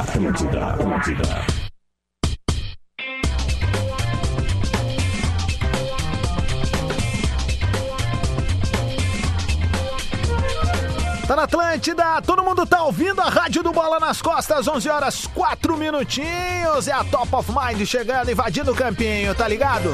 [0.00, 1.22] Atlântida, Atlântida.
[11.26, 15.26] Tá na Atlântida, todo mundo tá ouvindo a Rádio do Bola nas Costas, 11 horas
[15.26, 16.88] 4 minutinhos.
[16.88, 19.90] É a Top of Mind chegando, invadindo o campinho, tá ligado?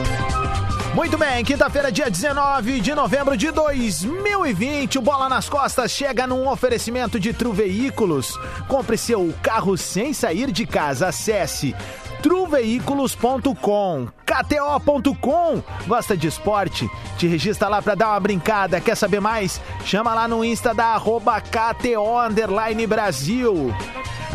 [0.96, 6.48] Muito bem, quinta-feira, dia 19 de novembro de 2020, o Bola nas Costas chega num
[6.48, 8.40] oferecimento de Tru Veículos.
[8.66, 11.09] Compre seu carro sem sair de casa.
[11.09, 11.77] Acesse
[12.22, 15.62] truveículos.com, kto.com.
[15.86, 16.88] Gosta de esporte?
[17.19, 18.80] Te registra lá pra dar uma brincada.
[18.80, 19.60] Quer saber mais?
[19.84, 23.70] Chama lá no Insta da arroba KTO Brasil.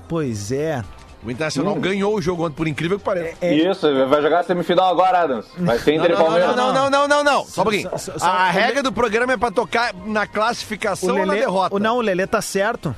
[0.09, 0.83] Pois é.
[1.25, 3.45] O Internacional ganhou o jogo ontem, por incrível que pareça.
[3.45, 5.45] Isso, vai jogar semifinal agora, Adams.
[5.57, 6.55] Vai ser Inter e Não, não, Palmeiras.
[6.55, 7.43] não, não, não, não, não.
[7.45, 7.89] Só um pouquinho.
[7.97, 11.75] Só- só- A regra do programa é pra tocar na classificação ou na Lelê- derrota.
[11.75, 12.95] o- Não, o Lelê tá certo.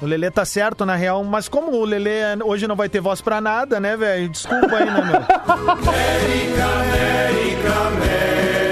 [0.00, 3.20] O Lelê tá certo, na real, mas como o Lelê hoje não vai ter voz
[3.20, 4.28] pra nada, né, velho?
[4.28, 5.20] Desculpa aí, né, meu?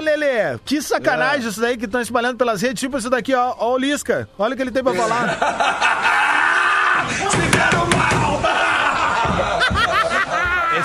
[0.00, 3.74] Lelê, que sacanagem isso daí que estão espalhando pelas redes, tipo isso daqui, ó, ó
[3.74, 4.28] o Lisca.
[4.38, 5.98] Olha o que ele tem pra falar.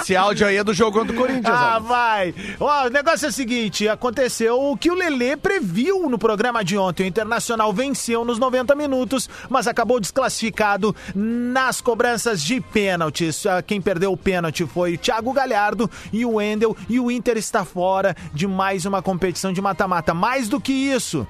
[0.03, 1.55] Esse áudio aí é do jogo contra o Corinthians.
[1.55, 2.35] Ah, vai!
[2.59, 6.77] Ó, o negócio é o seguinte: aconteceu o que o Lelê previu no programa de
[6.77, 7.03] ontem.
[7.03, 13.45] O Internacional venceu nos 90 minutos, mas acabou desclassificado nas cobranças de pênaltis.
[13.45, 17.37] Ah, Quem perdeu o pênalti foi o Thiago Galhardo e o Wendel, e o Inter
[17.37, 20.13] está fora de mais uma competição de mata-mata.
[20.13, 21.25] Mais do que isso.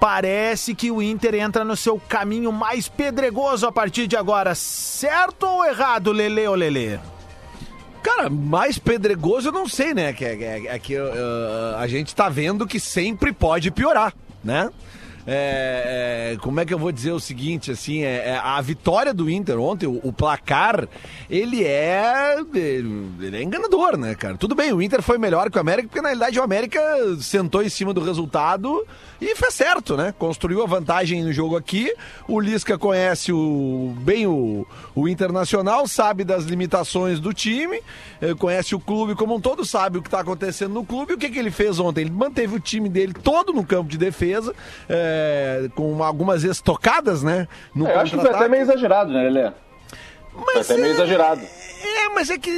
[0.00, 4.54] Parece que o Inter entra no seu caminho mais pedregoso a partir de agora.
[4.54, 6.98] Certo ou errado, Lelê ou Lelê?
[8.06, 10.12] Cara, mais pedregoso eu não sei, né?
[10.12, 14.70] Que, é, é- é que uh, a gente tá vendo que sempre pode piorar, né?
[15.26, 19.12] É, é, como é que eu vou dizer o seguinte, assim, é, é, a vitória
[19.12, 20.86] do Inter ontem, o, o placar,
[21.28, 24.36] ele é ele é enganador, né, cara?
[24.36, 26.80] Tudo bem, o Inter foi melhor que o América, porque na realidade o América
[27.20, 28.86] sentou em cima do resultado
[29.20, 30.14] e fez certo, né?
[30.18, 31.92] Construiu a vantagem no jogo aqui,
[32.28, 37.80] o Lisca conhece o, bem o, o Internacional, sabe das limitações do time,
[38.20, 41.14] eh, conhece o clube como um todo, sabe o que está acontecendo no clube.
[41.14, 42.02] O que, que ele fez ontem?
[42.02, 44.54] Ele manteve o time dele todo no campo de defesa,
[44.88, 47.48] eh, com algumas estocadas, né?
[47.74, 49.52] No É, eu acho que foi até meio exagerado, né, Lelê?
[50.44, 51.40] Foi até meio é- exagerado.
[51.86, 52.50] É, mas é que,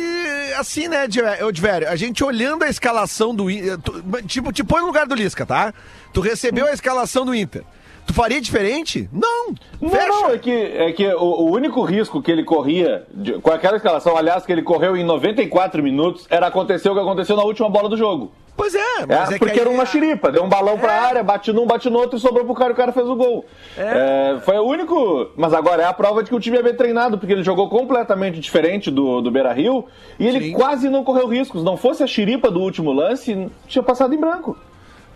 [0.58, 1.06] assim, né,
[1.46, 3.78] Odivério, a gente olhando a escalação do Inter,
[4.26, 5.72] tipo, te põe no lugar do Lisca, tá?
[6.12, 7.62] Tu recebeu a escalação do Inter.
[8.06, 9.08] Tu faria diferente?
[9.12, 9.54] Não.
[9.80, 13.50] Não, não, é que, é que o, o único risco que ele corria, de- com
[13.50, 17.42] aquela escalação, aliás, que ele correu em 94 minutos, era acontecer o que aconteceu na
[17.42, 18.32] última bola do jogo.
[18.58, 20.92] Pois é, É, mas é, que porque aí- era uma xiripa, deu um balão pra
[20.92, 20.98] É.
[20.98, 23.14] área, bate num, bate no outro e sobrou pro cara e o cara fez o
[23.14, 23.44] gol.
[23.76, 25.30] É, foi o único.
[25.36, 27.68] Mas agora é a prova de que o time é bem treinado, porque ele jogou
[27.68, 29.84] completamente diferente do, do Beira Rio
[30.18, 30.52] e ele Sim.
[30.54, 31.62] quase não correu riscos.
[31.62, 34.56] Não fosse a xiripa do último lance, tinha passado em branco.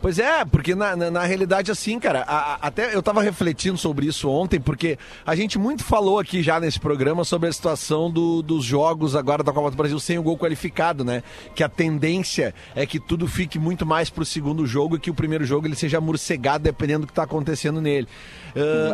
[0.02, 3.78] Pois é, porque na, na, na realidade, assim, cara, a- a- até eu tava refletindo
[3.78, 8.10] sobre isso ontem, porque a gente muito falou aqui já nesse programa sobre a situação
[8.10, 11.22] do- dos jogos agora da Copa do Brasil sem o gol qualificado, né?
[11.54, 15.14] Que a tendência é que tudo fique muito mais pro segundo jogo e que o
[15.14, 18.08] primeiro jogo ele seja morcegado dependendo do que tá acontecendo nele.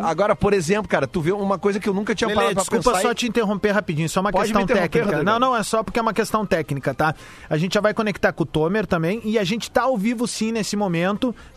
[0.03, 2.53] Ah, Agora, por exemplo, cara, tu vê uma coisa que eu nunca tinha Lelê, parado
[2.53, 3.01] pra desculpa pensar.
[3.01, 5.23] só e- te interromper rapidinho, só uma Pode questão técnica.
[5.23, 7.15] Não, não, é só porque é uma questão técnica, tá?
[7.49, 10.27] A gente já vai conectar com o Tomer também e a gente tá ao vivo
[10.27, 10.98] sim nesse momento,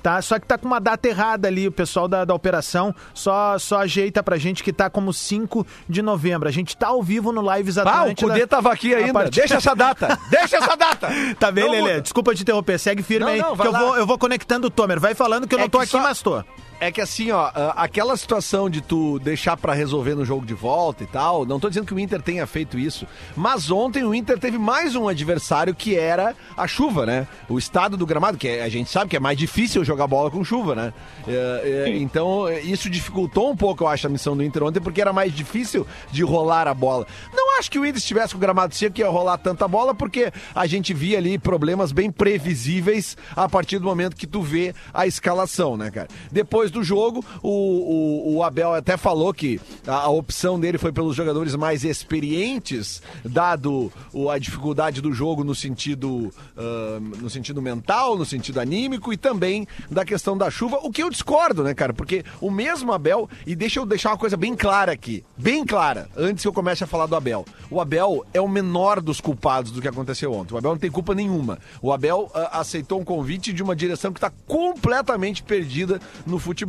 [0.02, 0.20] tá?
[0.22, 3.78] Só que tá com uma data errada ali, o pessoal da, da operação só, só
[3.80, 6.48] ajeita pra gente que tá como 5 de novembro.
[6.48, 8.32] A gente tá ao vivo no Lives Ah, o Atlântida.
[8.32, 9.12] Cudê tava aqui ainda.
[9.12, 10.18] partir- Deixa essa data!
[10.30, 11.08] Deixa essa data!
[11.38, 12.00] Tá bem, Não Lelê?
[12.00, 13.78] Desculpa te interromper, segue firme Não, aí, não, que eu lá.
[13.80, 14.98] vou, eu vou conectando o Tomer.
[15.00, 16.42] Vai falando que eu É não tô aqui, só- mas tô.
[16.82, 20.52] É que assim, ó, ah, aquela situação de tu deixar pra resolver no jogo de
[20.52, 23.06] volta e tal, não tô dizendo que o Inter tenha feito isso,
[23.36, 27.28] mas ontem o Inter teve mais um adversário que era a chuva, né?
[27.48, 30.28] O estado do gramado, que é- a gente sabe que é mais difícil jogar bola
[30.28, 30.92] com chuva, né?
[31.28, 35.00] É, é, então, isso dificultou um pouco, eu acho, a missão do Inter ontem, porque
[35.00, 37.06] era mais difícil de rolar a bola.
[37.32, 39.94] Não acho que o Inter estivesse com o gramado seco que ia rolar tanta bola,
[39.94, 44.74] porque a gente via ali problemas bem previsíveis a partir do momento que tu vê
[44.92, 46.08] a escalação, né, cara?
[46.32, 50.90] Depois do jogo, o, o, o Abel até falou que a, a opção dele foi
[50.92, 57.60] pelos jogadores mais experientes, dado o- a dificuldade do jogo no sentido, ah, no sentido
[57.60, 61.74] mental, no sentido anímico e também da questão da chuva, o que eu discordo, né,
[61.74, 61.92] cara?
[61.92, 66.08] Porque o mesmo Abel, e deixa eu deixar uma coisa bem clara aqui, bem clara,
[66.16, 67.44] antes que eu comece a falar do Abel.
[67.70, 70.54] O Abel é o menor dos culpados do que aconteceu ontem.
[70.54, 71.58] O Abel não tem culpa nenhuma.
[71.80, 76.61] O Abel ah, aceitou um convite de uma direção que está completamente perdida no futebol,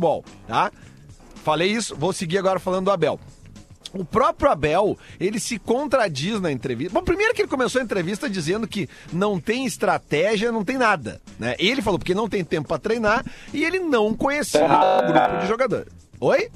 [0.46, 0.70] tá?
[1.42, 3.20] Falei isso, vou seguir agora falando do Abel.
[3.92, 6.92] O próprio Abel, ele se contradiz na entrevista.
[6.92, 11.20] Bom, primeiro que ele começou a entrevista dizendo que não tem estratégia, não tem nada,
[11.38, 11.54] né?
[11.58, 15.46] Ele falou porque não tem tempo para treinar e ele não conhecia o grupo de
[15.46, 15.92] jogadores.
[16.20, 16.50] Oi?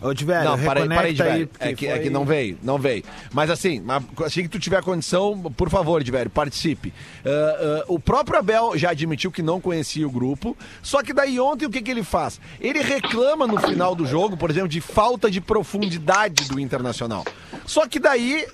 [0.00, 1.28] Ô, velho, Não, parei, parei de aí.
[1.32, 1.46] velho.
[1.48, 3.04] porque É que, é foi- que não veio, não veio.
[3.32, 3.82] Mas assim,
[4.24, 6.92] assim que tu tiver condição, por favor, velho, participe.
[7.24, 11.38] Ah, ah, o próprio Abel já admitiu que não conhecia o grupo, só que daí
[11.38, 12.40] ontem o que, que ele faz?
[12.60, 17.24] Ele reclama no final do jogo, por exemplo, de falta de profundidade do Internacional.
[17.66, 18.44] Só que daí,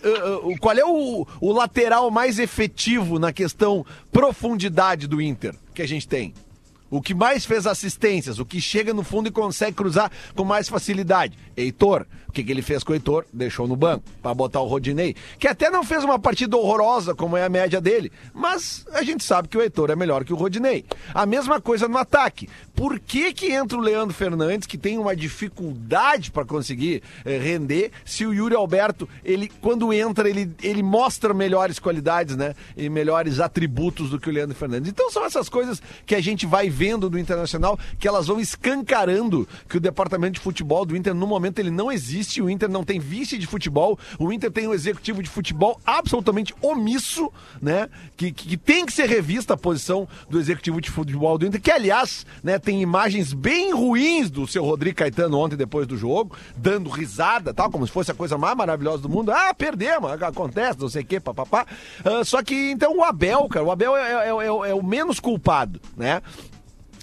[0.43, 5.89] o- qual é o, o lateral mais efetivo na questão profundidade do Inter que a
[5.89, 6.35] gente tem?
[6.91, 10.69] O que mais fez assistências, o que chega no fundo e consegue cruzar com mais
[10.69, 11.37] facilidade.
[11.57, 12.07] Heitor.
[12.29, 13.25] O que, que ele fez com o Heitor?
[13.33, 17.37] Deixou no banco para botar o Rodinei, que até não fez uma partida horrorosa como
[17.37, 20.37] é a média dele, mas a gente sabe que o Heitor é melhor que o
[20.37, 20.85] Rodinei.
[21.15, 22.49] A mesma coisa no ataque.
[22.75, 27.91] Por que que entra o Leandro Fernandes, que tem uma dificuldade para conseguir eh, render,
[28.05, 32.55] se o Yuri Alberto, ele quando entra, ele, ele mostra melhores qualidades, né?
[32.77, 34.91] E melhores atributos do que o Leandro Fernandes.
[34.91, 39.49] Então são essas coisas que a gente vai vendo do Internacional, que elas vão escancarando
[39.69, 42.85] que o departamento de futebol do Inter, no momento, ele não existe, o Inter não
[42.85, 47.89] tem vice de futebol, o Inter tem um executivo de futebol absolutamente omisso, né?
[48.17, 51.61] Que, que, que tem que ser revista a posição do executivo de futebol do Inter,
[51.61, 56.37] que aliás, né, tem imagens bem ruins do seu Rodrigo Caetano ontem depois do jogo,
[56.57, 59.31] dando risada, tal, como se fosse a coisa mais maravilhosa do mundo.
[59.31, 61.67] Ah, perdemos, acontece, não sei o quê, papapá.
[62.05, 65.21] Ah, só que então o Abel, cara, o Abel é, é- é- é o menos
[65.21, 66.21] culpado, né?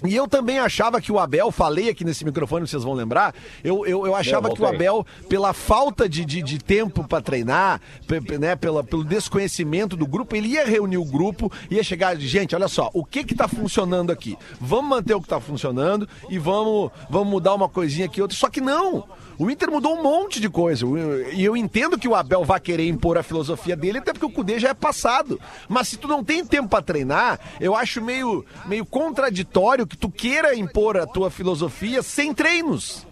[0.04, 3.34] E eu também achava que o Abel, falei aqui nesse microfone, vocês vão lembrar,
[3.64, 4.66] eu, eu, eu achava Eu que o.
[4.66, 10.06] Abel, pela falta de, de, de tempo para treinar, pe- né, pela, pelo desconhecimento do
[10.06, 13.48] grupo, ele ia reunir o grupo, ia chegar, gente, olha só, o que que tá
[13.48, 14.36] funcionando aqui?
[14.60, 18.36] Vamos manter o que tá funcionando e vamos, vamos mudar uma coisinha aqui, outra.
[18.36, 19.04] Só que não!
[19.38, 20.86] O Inter mudou um monte de coisa.
[21.32, 24.30] E eu entendo que o Abel vai querer impor a filosofia dele, até porque o
[24.30, 25.38] Cudê já é passado.
[25.68, 30.08] Mas se tu não tem tempo pra treinar, eu acho meio, meio contraditório que tu
[30.10, 33.06] queira impor a tua filosofia sem treinos.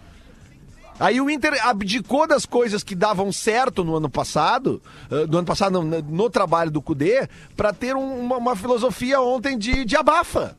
[0.99, 4.81] Aí o Inter abdicou das coisas que davam certo no ano passado,
[5.29, 9.57] no ano passado, não, no, trabalho do Cudê, pra ter um- uma, uma filosofia ontem
[9.57, 10.55] de, de abafa.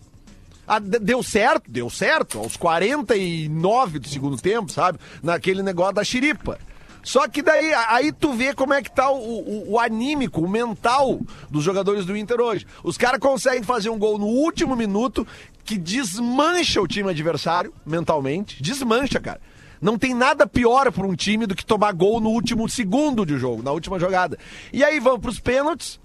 [0.66, 4.98] Ah, deu certo, deu certo, aos 49 do segundo tempo, sabe?
[5.22, 6.58] Naquele negócio da xiripa.
[7.06, 10.48] Só que daí, aí tu vê como é que tá o, o, o anímico, o
[10.48, 12.66] mental dos jogadores do Inter hoje.
[12.82, 15.24] Os caras conseguem fazer um gol no último minuto
[15.64, 18.60] que desmancha o time adversário mentalmente.
[18.60, 19.40] Desmancha, cara.
[19.80, 23.38] Não tem nada pior para um time do que tomar gol no último segundo de
[23.38, 24.36] jogo, na última jogada.
[24.72, 26.00] E aí vão pros pênaltis.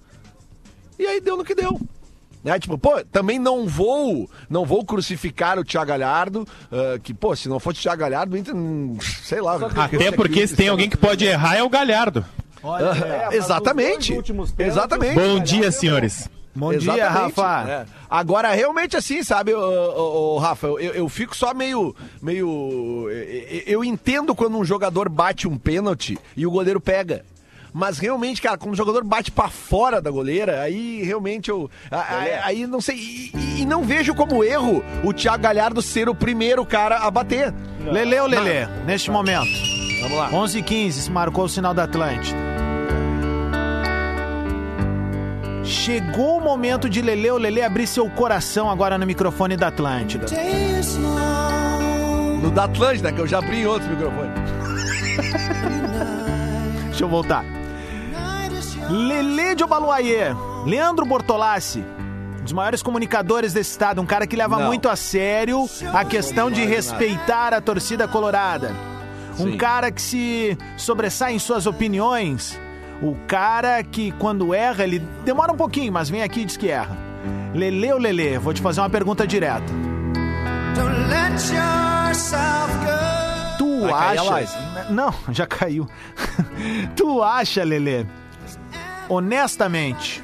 [0.99, 1.79] E aí deu no que deu.
[2.43, 2.59] Né?
[2.59, 7.47] Tipo, pô, também não vou, não vou crucificar o Thiago Galhardo, uh, que, pô, se
[7.47, 8.53] não fosse o Thiago Galhardo, o Inter,
[9.23, 9.55] sei lá.
[9.75, 12.25] Até porque se tem alguém que pode errar é o Galhardo.
[12.63, 12.91] Olha,
[13.31, 14.13] É, exatamente.
[14.57, 15.15] Exatamente.
[15.15, 16.29] Bom dia, senhores.
[16.53, 17.69] Bom dia, Exatamente, Rafa.
[17.71, 17.85] é.
[18.09, 21.95] Agora, realmente assim, sabe, ô, Rafa, eu, eu fico só meio.
[22.21, 23.07] meio.
[23.09, 27.23] eu- Eu entendo quando um jogador bate um pênalti e o goleiro pega.
[27.73, 31.69] Mas realmente, cara, quando o jogador bate pra fora da goleira, aí realmente eu.
[32.43, 32.97] Aí não sei.
[32.97, 37.53] E, e- não vejo como erro o Thiago Galhardo ser o primeiro cara a bater.
[37.85, 39.47] Lele ou Lele, neste momento.
[40.01, 40.29] Vamos lá.
[40.33, 42.37] 11 h 15 se marcou o sinal da Atlântida.
[45.63, 50.25] Chegou o momento de Lele ou Lele abrir seu coração agora no microfone da Atlântida.
[52.41, 54.31] No da Atlântida, que eu já abri em outro microfone.
[56.89, 57.45] Deixa eu voltar.
[58.91, 61.79] Lele de Obaluayê, Leandro Bortolassi,
[62.39, 64.65] um dos maiores comunicadores desse estado, um cara que leva Não.
[64.67, 68.71] muito a sério a questão de respeitar a torcida colorada.
[69.39, 69.57] Um Sim.
[69.57, 72.59] cara que se sobressai em suas opiniões.
[73.01, 76.69] O cara que, quando erra, ele demora um pouquinho, mas vem aqui e diz que
[76.69, 76.95] erra.
[77.53, 79.71] Lele ou Lele, vou te fazer uma pergunta direta.
[83.57, 84.31] Tu Vai cair a acha.
[84.31, 84.51] live.
[84.91, 85.87] Não, já caiu.
[86.95, 88.05] tu acha, Lele,
[89.13, 90.23] honestamente,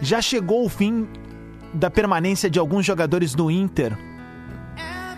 [0.00, 1.08] já chegou o fim
[1.72, 3.96] da permanência de alguns jogadores do Inter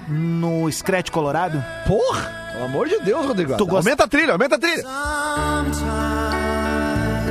[0.09, 1.63] no Scratch Colorado?
[1.87, 2.47] Porra!
[2.53, 3.57] Pelo amor de Deus, Rodrigo.
[3.57, 4.83] Tu gosta- Aumenta a trilha, aumenta a trilha.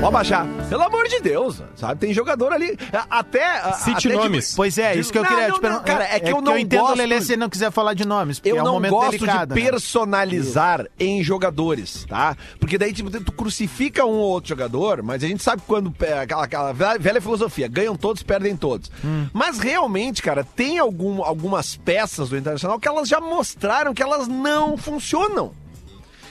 [0.01, 0.45] Pode baixar.
[0.69, 1.99] Pelo amor de Deus, sabe?
[1.99, 2.77] Tem jogador ali.
[3.09, 3.71] Até.
[3.73, 4.53] Cite até de- nomes.
[4.55, 5.83] Pois é, isso que eu Não, queria não, te perguntar.
[5.83, 8.37] cara, é que eu não entendo, gosto- Lele, se ele não quiser falar de nomes,
[8.39, 9.53] porque Eu é um não momento gosto delicado.
[9.55, 9.69] de né?
[9.69, 12.35] personalizar em jogadores, tá?
[12.59, 16.19] Porque daí tipo, tu crucifica um ou outro jogador, mas a gente sabe quando é,
[16.19, 18.91] aquela, aquela velha velha filosofia, ganham todos, perdem todos.
[19.03, 19.27] Hum.
[19.33, 24.27] Mas realmente, cara, tem algum, algumas peças do Internacional que elas já mostraram que elas
[24.27, 25.51] não funcionam.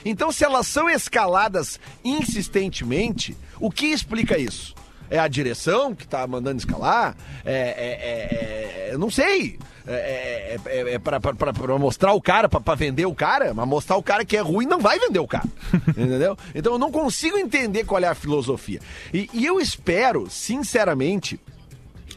[0.05, 4.73] Então, se elas são escaladas insistentemente, o que explica isso?
[5.09, 7.15] É a direção que tá mandando escalar?
[7.43, 9.59] É, é- é- é- não sei.
[9.87, 13.13] É, é, é, é pra, pra- pra- pra mostrar o cara, pra, pra vender o
[13.13, 15.45] cara, mas mostrar o cara que é ruim não vai vender o cara.
[15.89, 16.35] entendeu?
[16.55, 18.79] Então eu não consigo entender qual é a filosofia.
[19.13, 21.39] E, e eu espero, sinceramente,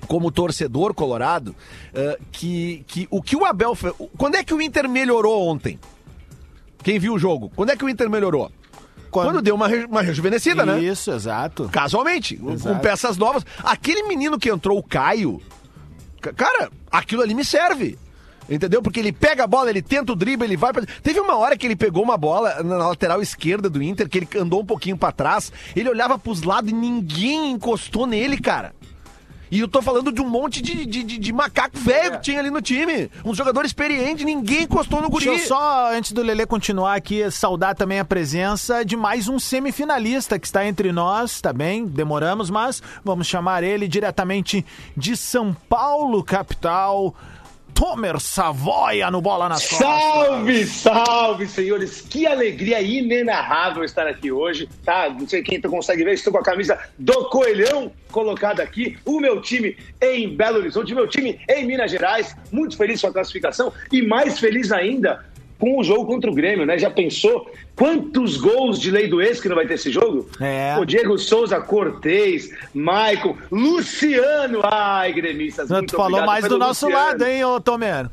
[0.06, 1.54] como torcedor colorado,
[1.92, 3.76] eh, que, que o que o Abel.
[4.16, 5.78] Quando é que o Inter melhorou ontem?
[6.82, 7.50] Quem viu o jogo?
[7.54, 8.50] Quando é que o Inter melhorou?
[9.10, 10.78] Quando, deu uma, re- uma rejuvenescida, né?
[10.80, 11.68] Isso, exato.
[11.72, 12.80] Casualmente, com Exato.
[12.80, 13.44] peças novas.
[13.64, 15.40] Aquele menino que entrou, o Caio,
[16.20, 17.98] ca- cara, aquilo ali me serve.
[18.50, 18.80] Entendeu?
[18.82, 20.82] Porque ele pega a bola, ele tenta o drible, ele vai pra...
[21.02, 24.28] Teve uma hora que ele pegou uma bola na lateral esquerda do Inter, que ele
[24.38, 28.74] andou um pouquinho pra trás, ele olhava pros lados e ninguém encostou nele, cara.
[29.50, 32.38] E eu tô falando de um monte de, de, de- de macaco velho que tinha
[32.40, 33.10] ali no time.
[33.24, 35.24] Um jogador experiente, ninguém encostou no guri.
[35.26, 39.38] Deixa eu só, antes do Lele continuar aqui, saudar também a presença de mais um
[39.38, 41.86] semifinalista que está entre nós, tá bem?
[41.86, 44.64] Demoramos, mas vamos chamar ele diretamente
[44.96, 47.14] de São Paulo, capital.
[47.78, 49.78] Tomer Savoia no Bola nas Costas.
[49.78, 52.00] Salve, salve, senhores!
[52.00, 55.08] Que alegria inenarrável estar aqui hoje, tá?
[55.08, 58.98] Não sei quem tu consegue ver, estou com a camisa do Coelhão colocada aqui.
[59.04, 62.34] O meu time em Belo Horizonte, o meu time em Minas Gerais.
[62.50, 65.24] Muito feliz com a classificação e mais feliz ainda
[65.58, 66.78] com o jogo contra o Grêmio, né?
[66.78, 70.28] Já pensou quantos gols de lei do ex que não vai ter esse jogo?
[70.40, 70.76] É.
[70.78, 74.60] O Diego Souza, Cortez, Maicon, Luciano.
[74.62, 77.06] Ai, gremistas, Tu falou mais do nosso Luciano.
[77.08, 78.08] lado, hein, ô Tomer?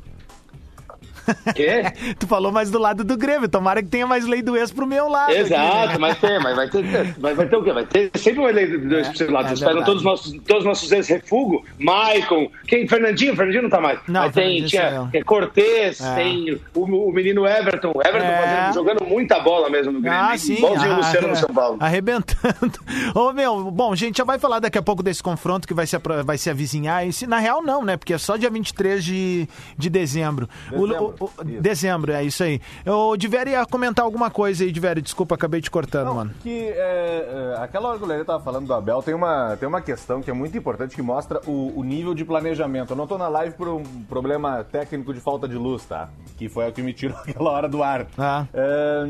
[1.55, 1.83] Quê?
[2.19, 3.47] Tu falou mais do lado do Grêmio.
[3.49, 5.31] Tomara que tenha mais lei do ex pro meu lado.
[5.31, 5.97] aqui, Exato, né?
[5.99, 6.83] mas tem, mas vai ter,
[7.17, 7.71] vai, vai ter o quê?
[7.73, 9.49] Vai ter sempre uma lei do dois pro seu lado.
[9.49, 12.87] é esperam todos os nossos, todos os nossos ex-refugos, Maicon, quem?
[12.87, 13.35] Fernandinho?
[13.35, 13.99] Fernandinho não tá mais.
[14.07, 16.15] Não, mas tem, tinha é, Cortez, É.
[16.15, 17.91] tem o, o menino Everton.
[17.91, 18.41] Everton É.
[18.41, 20.19] fazendo- jogando muita bola mesmo no Grêmio.
[20.19, 20.55] Ah, sim.
[20.55, 21.77] Igualzinho o Luciano no São Paulo.
[21.79, 22.79] Arrebentando.
[23.15, 25.85] Ô, meu, bom, a gente já vai falar daqui a pouco desse confronto que vai
[25.87, 27.07] se, vai se avizinhar.
[27.07, 27.97] E se, na real, não, né?
[27.97, 30.47] Porque é só dia 23 de, de dezembro.
[30.71, 32.59] O- o- o- dezembro, é isso aí.
[32.85, 35.01] O Diveri ia comentar alguma coisa aí, Diveri.
[35.01, 36.31] Desculpa, acabei te cortando, mano.
[36.41, 39.67] Que é, é, aquela hora que o Lelê tava falando do Abel, tem uma, tem
[39.67, 42.91] uma questão que é muito importante que mostra o, o nível de planejamento.
[42.91, 46.09] Eu não tô na live por um problema técnico de falta de luz, tá?
[46.37, 48.07] Que foi o que me tirou aquela hora do ar.
[48.17, 48.45] Ah.
[48.53, 49.05] É,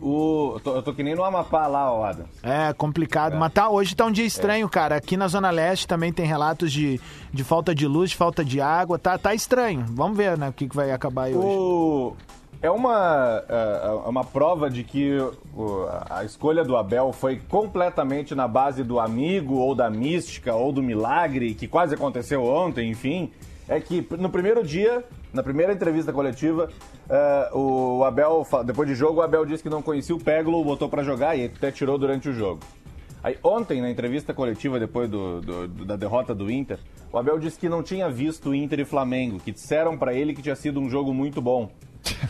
[0.00, 2.24] O, eu, tô, eu tô que nem no Amapá lá, ó, Adam.
[2.42, 4.96] É complicado, mas tá, hoje tá um dia estranho, cara.
[4.96, 7.00] Aqui na Zona Leste também tem relatos de,
[7.32, 8.98] de falta de luz, de falta de água.
[8.98, 9.84] Tá, tá estranho.
[9.88, 11.46] Vamos ver, né, o que, que vai acabar aí hoje.
[11.46, 12.16] O...
[12.62, 15.16] É uma, é, é uma prova de que
[16.10, 20.82] a escolha do Abel foi completamente na base do amigo, ou da mística, ou do
[20.82, 23.30] milagre, que quase aconteceu ontem, enfim.
[23.72, 26.68] É que no primeiro dia, na primeira entrevista coletiva,
[27.08, 30.88] é, o Abel, depois de jogo, o Abel disse que não conhecia o Peglo, botou
[30.88, 32.60] pra jogar e até tirou durante o jogo.
[33.22, 36.80] Aí ontem, na entrevista coletiva, depois do- do- da derrota do Inter,
[37.12, 40.42] o Abel disse que não tinha visto Inter e Flamengo, que disseram pra ele que
[40.42, 41.70] tinha sido um jogo muito bom.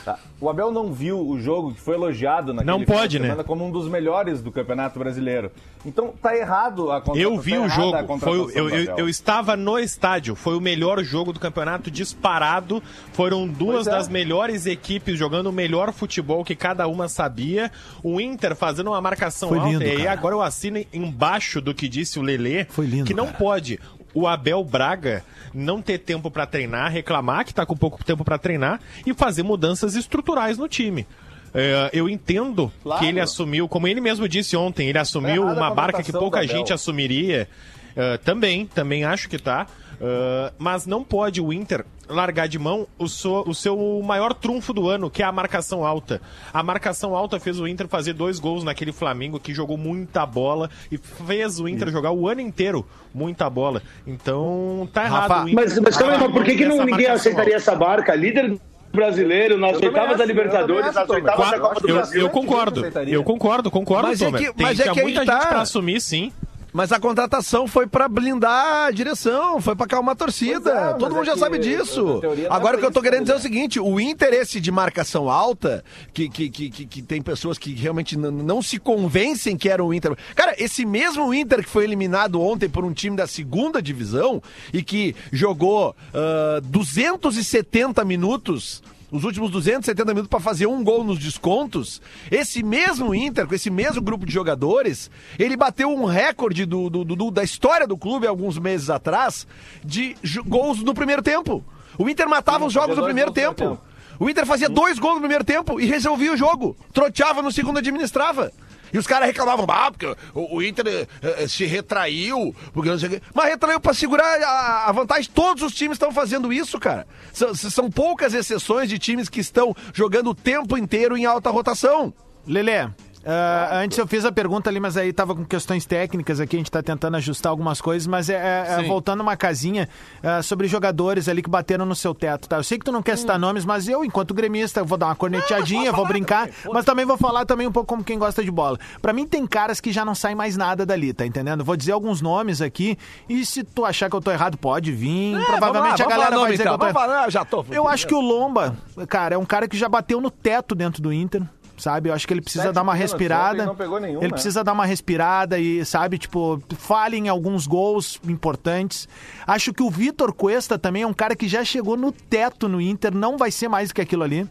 [0.04, 0.18] Tá.
[0.40, 3.26] O Abel não viu o jogo que foi elogiado naquele Não pode, de né?
[3.28, 5.50] semana como um dos melhores do Campeonato Brasileiro.
[5.84, 7.16] Então tá errado a contratação.
[7.34, 10.60] Eu vi tá o jogo, foi, o- eu, eu, eu estava no estádio, foi o
[10.60, 12.82] melhor jogo do campeonato disparado.
[13.12, 13.90] Foram duas é.
[13.90, 17.70] das melhores equipes jogando o melhor futebol que cada uma sabia.
[18.02, 19.70] O Inter fazendo uma marcação Foi alta.
[19.70, 23.26] lindo, e agora eu assino embaixo do que disse o Lelê, Foi lindo, que não
[23.26, 23.38] cara.
[23.38, 23.80] pode
[24.14, 28.38] o Abel Braga não ter tempo pra treinar, reclamar que tá com pouco tempo pra
[28.38, 31.06] treinar e fazer mudanças estruturais no time.
[31.52, 33.00] É, eu entendo Claro.
[33.00, 36.12] que ele assumiu, como ele mesmo disse ontem, ele assumiu errada a uma barca que
[36.12, 37.48] pouca gente assumiria.
[37.90, 39.66] Uh, também, também acho que tá.
[40.00, 44.72] Uh, mas não pode o Inter largar de mão o, so- o seu maior trunfo
[44.72, 46.22] do ano, que é a marcação alta.
[46.54, 50.70] A marcação alta fez o Inter fazer dois gols naquele Flamengo que jogou muita bola
[50.90, 53.82] e fez o Inter jogar o ano inteiro muita bola.
[54.06, 55.54] Então tá errado Rafa, o Inter.
[55.64, 57.70] Mas, mas calma aí, mas por que, que não, ninguém aceitaria alta.
[57.70, 58.14] essa barca?
[58.14, 58.58] Líder
[58.92, 62.20] brasileiro, nas oitavas da Libertadores, nas oitavas da Eu, Copa do eu, Brasil.
[62.22, 65.32] eu concordo, eu concordo, concordo, Mas é que- Tem, mas é tinha que muita tá.
[65.34, 66.32] gente pra assumir, sim.
[66.72, 70.70] Mas a contratação foi pra blindar a direção, foi pra acalmar a torcida.
[70.70, 72.20] É, Todo mundo é já sabe disso.
[72.48, 73.42] Agora o que eu tô isso, querendo dizer é o né?
[73.42, 78.62] seguinte: o interesse de marcação alta, que, que, que, que, tem pessoas que realmente não
[78.62, 80.16] se convencem que era o Inter.
[80.34, 84.82] Cara, esse mesmo Inter que foi eliminado ontem por um time da segunda divisão e
[84.82, 92.00] que jogou ah, 270 minutos os últimos 270 minutos para fazer um gol nos descontos.
[92.30, 97.04] Esse mesmo Inter, com esse mesmo grupo de jogadores, ele bateu um recorde do, do-
[97.04, 99.46] do- da história do clube alguns meses atrás
[99.84, 101.64] de gols no primeiro tempo.
[101.98, 103.54] O Inter matava Sim, os jogos no primeiro tempo.
[103.54, 103.80] tempo.
[104.18, 106.76] O Inter fazia dois gols no primeiro tempo e resolvia o jogo.
[106.92, 108.52] Troteava no segundo, administrava.
[108.92, 112.98] E os caras reclamavam, ah, porque o, o Inter eh, eh, se retraiu, porque não
[112.98, 113.22] sei o quê.
[113.34, 115.30] Mas retraiu pra segurar a, a vantagem.
[115.32, 117.06] Todos os times estão fazendo isso, cara.
[117.32, 122.12] São, são poucas exceções de times que estão jogando o tempo inteiro em alta rotação.
[122.46, 122.88] Lelê,
[123.24, 126.58] ah, antes eu fiz a pergunta ali, mas aí tava com questões técnicas aqui, a
[126.58, 129.88] gente tá tentando ajustar algumas coisas, mas é, é- é voltando uma casinha
[130.22, 132.56] ah, sobre jogadores ali que bateram no seu teto, tá?
[132.56, 135.14] Eu sei que tu não quer citar nomes, mas eu, enquanto gremista, vou dar uma
[135.16, 138.78] corneteadinha, vou brincar, mas também vou falar também um pouco como quem gosta de bola.
[139.02, 141.64] Pra mim tem caras que já não saem mais nada dali, tá entendendo?
[141.64, 142.96] Vou dizer alguns nomes aqui
[143.28, 145.36] e se tu achar que eu tô errado, pode vir.
[145.44, 146.78] Provavelmente É, vamos lá, a galera falar vai nome, dizer então.
[146.78, 147.10] que eu tô Vamos errado.
[147.10, 147.64] falar, eu já tô.
[147.70, 148.76] Eu acho que o Lomba,
[149.08, 151.42] cara, é um cara que já bateu no teto dentro do Inter,
[151.80, 152.10] sabe?
[152.10, 153.74] Eu acho que ele precisa Sete dar uma respirada.
[153.74, 154.32] pegou nenhum, ele né?
[154.32, 159.08] precisa dar uma respirada e, sabe, tipo, falha em alguns gols importantes.
[159.46, 162.80] Acho que o Vitor Cuesta também é um cara que já chegou no teto no
[162.80, 164.48] Inter, não vai ser mais do que aquilo ali.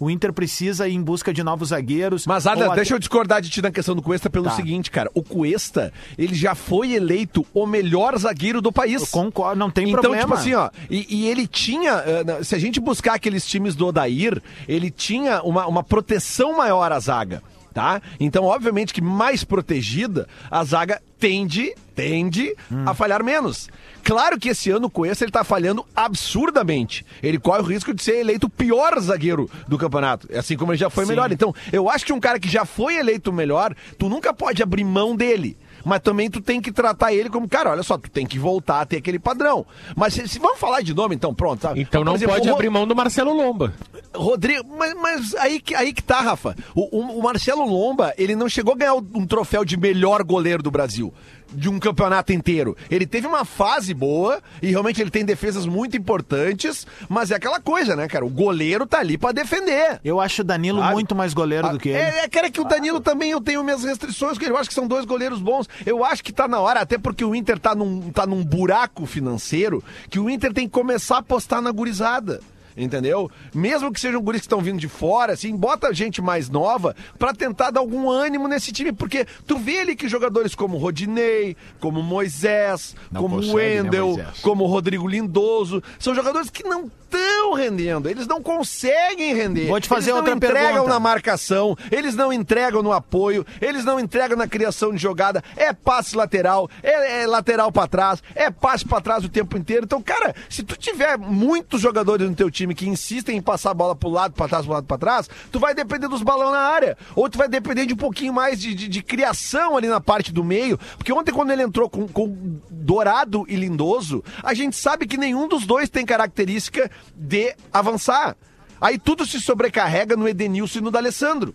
[0.00, 2.26] O Inter precisa ir em busca de novos zagueiros.
[2.26, 4.52] Mas, Ou Ada, até- deixa eu discordar de ti na questão do Cuesta pelo Tá.
[4.52, 5.10] seguinte, cara.
[5.14, 9.00] O Cuesta, ele já foi eleito o melhor zagueiro do país.
[9.02, 10.22] Eu concordo, não tem então, problema.
[10.24, 13.86] tipo assim, ó, e, e ele tinha, eh, se a gente buscar aqueles times do
[13.86, 17.42] Odair, ele tinha uma, uma proteção maior à zaga,
[17.78, 18.02] tá?
[18.18, 22.82] Então, obviamente que mais protegida, a zaga tende, tende Hum.
[22.84, 23.68] a falhar menos.
[24.02, 27.06] Claro que esse ano o Cuesta ele tá falhando absurdamente.
[27.22, 30.78] Ele corre o risco de ser eleito o pior zagueiro do campeonato, assim como ele
[30.78, 31.10] já foi Sim.
[31.10, 31.30] melhor.
[31.30, 34.82] Então, eu acho que um cara que já foi eleito melhor, tu nunca pode abrir
[34.82, 35.56] mão dele.
[35.88, 38.80] Mas também tu tem que tratar ele como, cara, olha só, tu tem que voltar
[38.82, 39.64] a ter aquele padrão.
[39.96, 41.62] Mas se, se- vamos falar de nome, então, pronto.
[41.62, 41.80] Sabe?
[41.80, 43.72] Então não exemplo, pode o abrir mão do Marcelo Lomba.
[44.14, 46.54] Rodrigo, mas, mas aí, que, aí que tá, Rafa.
[46.74, 50.62] O, o- o Marcelo Lomba, ele não chegou a ganhar um troféu de melhor goleiro
[50.62, 51.12] do Brasil.
[51.50, 52.76] De um campeonato inteiro.
[52.90, 57.60] Ele teve uma fase boa e realmente ele tem defesas muito importantes, mas é aquela
[57.60, 58.24] coisa, né, cara?
[58.24, 60.00] O goleiro tá ali pra defender.
[60.04, 60.92] Eu acho o Danilo Sabe?
[60.92, 61.98] muito mais goleiro do que ele.
[61.98, 64.74] É, é, cara, que o Danilo também eu tenho minhas restrições, que eu acho que
[64.74, 65.68] são dois goleiros bons.
[65.86, 69.06] Eu acho que tá na hora, até porque o Inter tá num, tá num buraco
[69.06, 72.40] financeiro, que o Inter tem que começar a apostar na gurizada.
[72.78, 73.28] Entendeu?
[73.52, 77.34] Mesmo que sejam guris que estão vindo de fora, assim, bota gente mais nova pra
[77.34, 82.02] tentar dar algum ânimo nesse time, porque tu vê ali que jogadores como Rodinei, como
[82.02, 84.40] Moisés, Não como consegue, né, Wendel, Moisés?
[84.40, 89.66] como Rodrigo Lindoso, são jogadores que não estão rendendo, eles não conseguem render.
[89.68, 90.88] Vou te fazer eles outra não entregam pergunta.
[90.88, 95.72] na marcação, eles não entregam no apoio, eles não entregam na criação de jogada, é
[95.72, 99.84] passe lateral, é, é lateral pra trás, é passe pra trás o tempo inteiro.
[99.84, 103.74] Então, cara, se tu tiver muitos jogadores no teu time que insistem em passar a
[103.74, 106.58] bola pro lado, pra trás, pro lado, pra trás, tu vai depender dos balão na
[106.60, 110.00] área, ou tu vai depender de um pouquinho mais de, de- de criação ali na
[110.00, 114.76] parte do meio, porque ontem quando ele entrou com, com Dourado e Lindoso, a gente
[114.76, 118.36] sabe que nenhum dos dois tem característica de avançar.
[118.80, 121.54] Aí tudo se sobrecarrega no Edenilson e no D'Alessandro.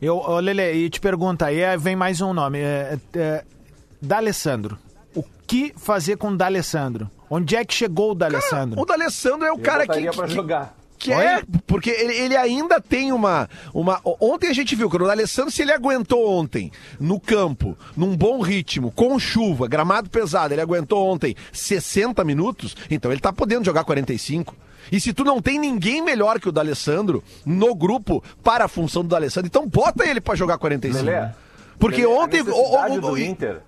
[0.00, 2.58] Eu, ô, Lele, e te pergunta, aí é, vem mais um nome.
[2.58, 3.44] É, é,
[4.00, 4.76] D'Alessandro.
[5.14, 7.08] O que fazer com o D'Alessandro?
[7.30, 8.80] Onde é que chegou o D'Alessandro?
[8.80, 10.76] O D'Alessandro é o cara que, pra que, jogar.
[11.02, 14.00] Que é, porque ele, ele ainda tem uma, uma.
[14.20, 18.40] Ontem a gente viu que o D'Alessandro, se ele aguentou ontem no campo, num bom
[18.40, 23.84] ritmo, com chuva, gramado pesado, ele aguentou ontem 60 minutos, então ele tá podendo jogar
[23.84, 24.54] 45.
[24.90, 29.02] E se tu não tem ninguém melhor que o D'Alessandro no grupo para a função
[29.02, 31.04] do D'Alessandro, então bota ele pra jogar 45.
[31.04, 31.28] Lelê,
[31.78, 32.40] Porque Lelê, ontem.
[32.40, 33.60] A necessidade o- o- do o- Inter.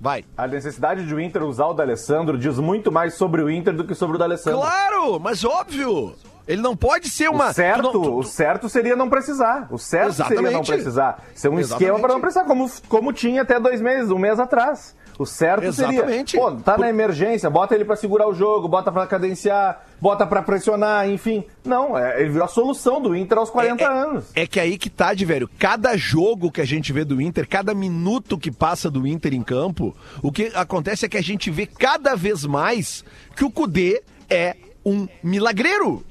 [0.00, 0.24] Vai.
[0.36, 3.84] A necessidade de o Inter usar o D'Alessandro diz muito mais sobre o Inter do
[3.84, 4.60] que sobre o D'Alessandro.
[4.60, 6.14] Claro, mas óbvio.
[6.46, 7.50] Ele não pode ser uma.
[7.50, 9.66] O certo, tu não- tu- o certo seria não precisar.
[9.70, 10.66] O certo seria não Exatamente.
[10.72, 11.22] precisar.
[11.34, 11.72] Ser um Exatamente.
[11.90, 14.96] esquema para não precisar, como, como tinha até dois meses, um mês atrás.
[15.18, 16.30] O certo Exatamente.
[16.32, 16.46] seria.
[16.46, 20.42] Pô, tá na emergência, bota ele pra segurar o jogo, bota pra cadenciar, bota pra
[20.42, 21.44] pressionar, enfim.
[21.64, 24.24] Não, é, ele viu a solução do Inter aos 40 é, anos.
[24.34, 25.50] É que aí que tá, de velho.
[25.58, 29.42] Cada jogo que a gente vê do Inter, cada minuto que passa do Inter em
[29.42, 33.04] campo, o que acontece é que a gente vê cada vez mais
[33.34, 34.54] que o Cudê é
[34.86, 36.04] um milagreiro.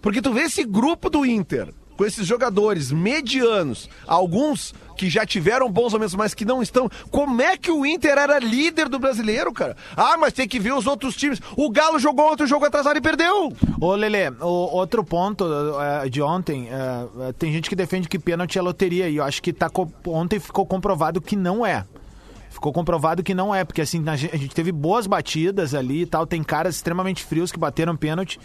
[0.00, 5.70] Porque tu vê esse grupo do Inter, com esses jogadores medianos, alguns que já tiveram
[5.70, 6.88] bons momentos, mas que não estão.
[7.10, 9.76] Como é que o Inter era líder do brasileiro, cara?
[9.96, 11.40] Ah, mas tem que ver os outros times.
[11.56, 13.52] O Galo jogou outro jogo atrasado e perdeu.
[13.80, 15.44] Ô, Lele, outro ponto
[15.80, 19.42] eh, de ontem, eh, tem gente que defende que pênalti é loteria, e eu acho
[19.42, 19.70] que tá,
[20.06, 21.84] ontem ficou comprovado que não é.
[22.50, 26.26] Ficou comprovado que não é, porque assim, a gente teve boas batidas ali e tal,
[26.26, 28.38] tem caras extremamente frios que bateram pênalti.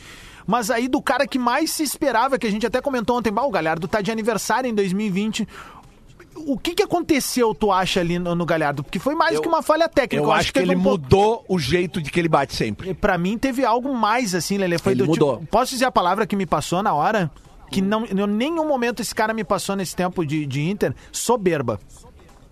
[0.48, 3.44] Mas aí do cara que mais se esperava, que a gente até comentou ontem, bah,
[3.44, 5.46] o Galhardo tá de aniversário em 2020.
[6.38, 8.84] O que que aconteceu, tu acha, ali no, no Galhardo?
[8.84, 10.24] Porque foi mais Eu- que uma falha técnica.
[10.26, 12.94] Eu, acho que teve ele um pouco- mudou o jeito de que ele bate sempre.
[12.94, 14.78] Pra mim teve algo mais assim, Lele.
[14.78, 15.38] Foi Ele do mudou.
[15.40, 15.48] tipo.
[15.48, 17.30] Posso dizer a palavra que me passou na hora?
[17.72, 20.94] Que não, em nenhum momento esse cara me passou nesse tempo de, de Inter.
[21.12, 21.80] Soberba.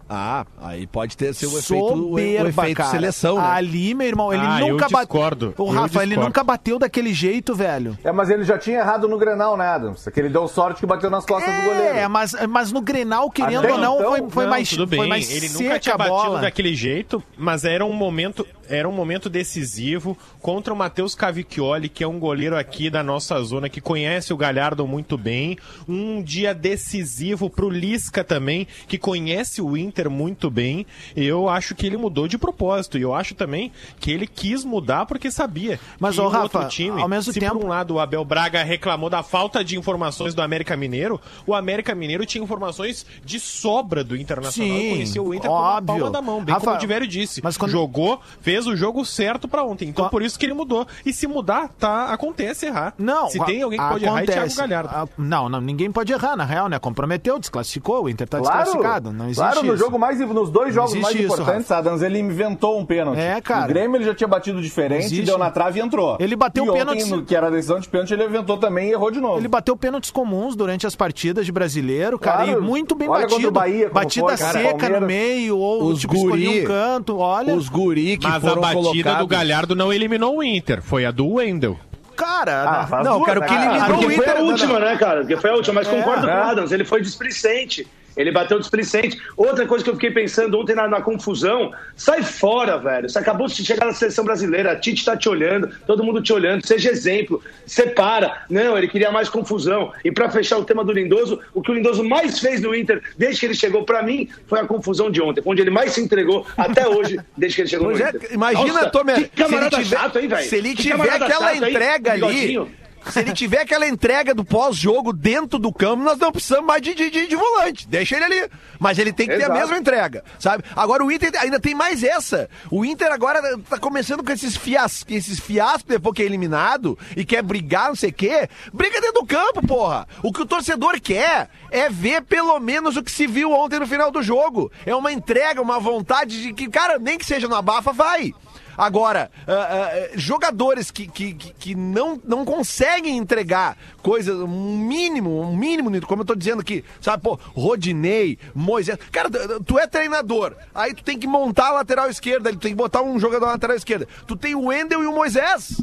[0.07, 2.89] Ah, aí pode ter seu efeito, o, Soberba, efeito cara.
[2.91, 3.47] seleção, né?
[3.47, 4.99] Ali, meu irmão, ele Ah, nunca bateu.
[4.99, 5.53] discordo.
[5.57, 7.97] O Eu Rafa, ele nunca bateu daquele jeito, velho.
[8.03, 10.07] É, mas ele já tinha errado no Grenal, né, Adams?
[10.13, 11.97] Que ele deu sorte que bateu nas costas do goleiro.
[11.97, 14.87] É, mas, mas no Grenal, querendo Até ou não, então, foi, foi Não, mais tudo
[14.87, 15.09] foi bem.
[15.09, 19.29] mais Ele nunca tinha a batido daquele jeito, mas era um momento, era um momento
[19.29, 24.33] decisivo contra o Matheus Cavicchioli, que é um goleiro aqui da nossa zona que conhece
[24.33, 25.57] o Galhardo muito bem.
[25.87, 30.85] Um dia decisivo pro Lisca também, que conhece o Inter muito bem.
[31.15, 35.05] Eu acho que ele mudou de propósito e eu acho também que ele quis mudar
[35.05, 35.79] porque sabia.
[35.99, 39.09] Mas, o Rafa, time, ao mesmo se tempo- por um lado o Abel Braga reclamou
[39.09, 44.15] da falta de informações do América Mineiro, o América Mineiro tinha informações de sobra do
[44.15, 45.65] Internacional Sim, conhecia o Inter óbvio.
[45.65, 47.41] como a palma da mão, bem Rafa, como o Diverio disse.
[47.43, 49.89] mas quando- Jogou, fez o jogo certo pra ontem.
[49.89, 50.85] Então por isso que ele mudou.
[51.05, 52.93] E se mudar, tá, acontece errar.
[52.97, 54.57] Não, se a- tem alguém que pode errar, é Thiago acontece.
[54.57, 54.89] Galhardo.
[54.93, 56.79] Ah, Não, não, ninguém pode errar, na real, né?
[56.79, 59.11] Comprometeu, desclassificou, o Inter tá Claro, desclassificado.
[59.11, 59.83] Não existe claro, no isso.
[59.83, 63.19] jogo mais, nos dois jogos mais isso, importantes, Adams, ele inventou um pênalti.
[63.19, 63.61] É, cara.
[63.61, 66.17] No Grêmio ele já tinha batido diferente, deu na trave e entrou.
[66.19, 68.89] Ele bateu e ontem, pênaltis- no- que era a decisão de pênalti, ele inventou também
[68.89, 69.39] e errou de novo.
[69.39, 72.61] Ele bateu pênaltis comuns durante as partidas de brasileiro, cara, Claro.
[72.61, 73.47] e muito bem Olha batido.
[73.47, 75.07] o Bahia, Batida foi, cara, seca no Palmeiras.
[75.07, 77.55] meio, ou Os tipo, guri- um canto, olha.
[77.55, 79.19] Os guri que Mas a foram batida colocados...
[79.19, 81.79] do Galhardo não eliminou o Inter, foi a do Wendel.
[82.15, 84.25] Cara, Ah, faz Não, duas, cara, o né, que ele me Ah, porque o foi
[84.25, 85.19] a Inter- última, né, cara?
[85.21, 86.33] Porque foi a última, mas concordo né?
[86.33, 87.85] com o Adams, ele foi displicente.
[88.15, 89.19] Ele bateu displicente.
[89.35, 93.09] Outra coisa que eu fiquei pensando ontem na, na confusão, sai fora, velho.
[93.09, 96.33] Você acabou de chegar na seleção brasileira, a Tite tá te olhando, todo mundo te
[96.33, 98.43] olhando, seja exemplo, separa.
[98.49, 99.91] Não, ele queria mais confusão.
[100.03, 103.01] E pra fechar o tema do Lindoso, o que o Lindoso mais fez no Inter
[103.17, 106.01] desde que ele chegou pra mim foi a confusão de ontem, onde ele mais se
[106.01, 108.33] entregou até hoje, desde que ele chegou no é, Inter.
[108.33, 110.49] imagina, Nossa, Tomer, que camarada tiver, chato, hein, velho?
[110.49, 112.84] se ele tiver aquela entrega ali.
[113.11, 116.93] Se ele tiver aquela entrega do pós-jogo dentro do campo, nós não precisamos mais de,
[116.93, 119.59] de, de- de volante, deixa ele ali, mas ele tem que ter a Exato.
[119.59, 120.63] mesma entrega, sabe?
[120.75, 125.05] Agora o Inter ainda tem mais essa, o Inter agora tá começando com esses fiascos,
[125.15, 129.21] esses fiascos depois que é eliminado e quer brigar, não sei o quê, briga dentro
[129.21, 133.27] do campo, porra, o que o torcedor quer é ver pelo menos o que se
[133.27, 137.17] viu ontem no final do jogo, é uma entrega, uma vontade de que, cara, nem
[137.17, 138.33] que seja na bafa, vai.
[138.77, 145.55] Agora, ah, ah, jogadores que, que, que, não, não conseguem entregar coisas, um mínimo, um
[145.55, 148.97] mínimo, como eu tô dizendo aqui, sabe, pô, Rodinei, Moisés.
[149.11, 149.29] Cara,
[149.65, 153.01] tu é treinador, aí tu tem que montar a lateral esquerda, tu tem que botar
[153.01, 154.07] um jogador na lateral esquerda.
[154.27, 155.81] Tu tem o Wendel e o Moisés.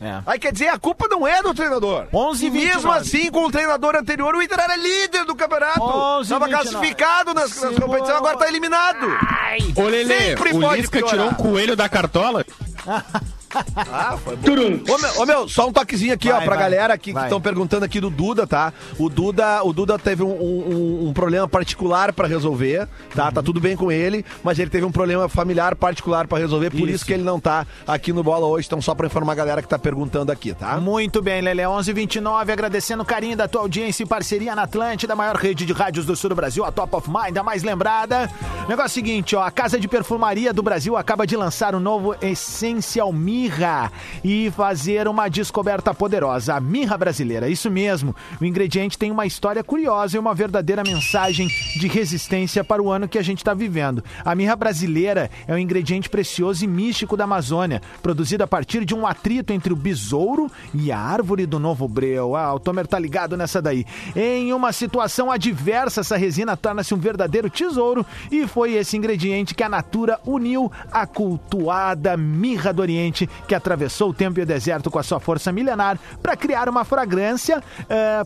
[0.00, 0.22] É.
[0.26, 2.06] Aí quer dizer, a culpa não é do treinador.
[2.12, 2.98] 11 e mesmo 29.
[2.98, 5.82] assim, com o treinador anterior, o Inter era líder do campeonato.
[5.82, 6.70] 11 Tava 29.
[6.70, 9.06] classificado nas, nas competições, agora tá eliminado.
[9.76, 11.10] Ô, Lelê, Sempre o pode Lisca piorar.
[11.10, 12.44] tirou um coelho da cartola?
[13.76, 14.48] Ah, foi bom.
[14.92, 17.24] Ô meu, ô, meu, só um toquezinho aqui, ó, Vai, pra vai, galera que vai.
[17.24, 18.72] estão perguntando aqui do Duda, tá?
[18.98, 23.30] O Duda, o Duda teve um, um- um problema particular pra resolver, tá?
[23.32, 26.80] Tá tudo bem com ele, mas ele teve um problema familiar particular pra resolver, por
[26.80, 26.88] isso.
[26.98, 27.06] Isso.
[27.06, 29.68] que ele não tá aqui no Bola hoje, então só pra informar a galera que
[29.68, 30.76] tá perguntando aqui, tá?
[30.78, 31.62] Muito bem, Lele.
[31.66, 35.72] 1129, agradecendo o carinho da tua audiência e parceria na Atlântida, a maior rede de
[35.72, 38.30] rádios do sul do Brasil, a Top of Mind, a mais lembrada.
[38.68, 43.12] Negócio seguinte, ó, a Casa de Perfumaria do Brasil acaba de lançar o novo Essential
[43.38, 43.92] Mirra
[44.24, 47.48] e fazer uma descoberta poderosa, a mirra brasileira.
[47.48, 51.46] Isso mesmo, o ingrediente tem uma história curiosa e uma verdadeira mensagem
[51.78, 54.02] de resistência para o ano que a gente está vivendo.
[54.24, 58.92] A mirra brasileira é um ingrediente precioso e místico da Amazônia, produzido a partir de
[58.92, 62.34] um atrito entre o besouro e a árvore do Novo Breu.
[62.34, 63.86] Ah, o Tomer tá ligado nessa daí.
[64.16, 69.62] Em uma situação adversa, essa resina torna-se um verdadeiro tesouro e foi esse ingrediente que
[69.62, 74.90] a Natura uniu à cultuada mirra do Oriente, que atravessou o tempo e o deserto
[74.90, 77.62] com a sua força milenar para criar uma fragrância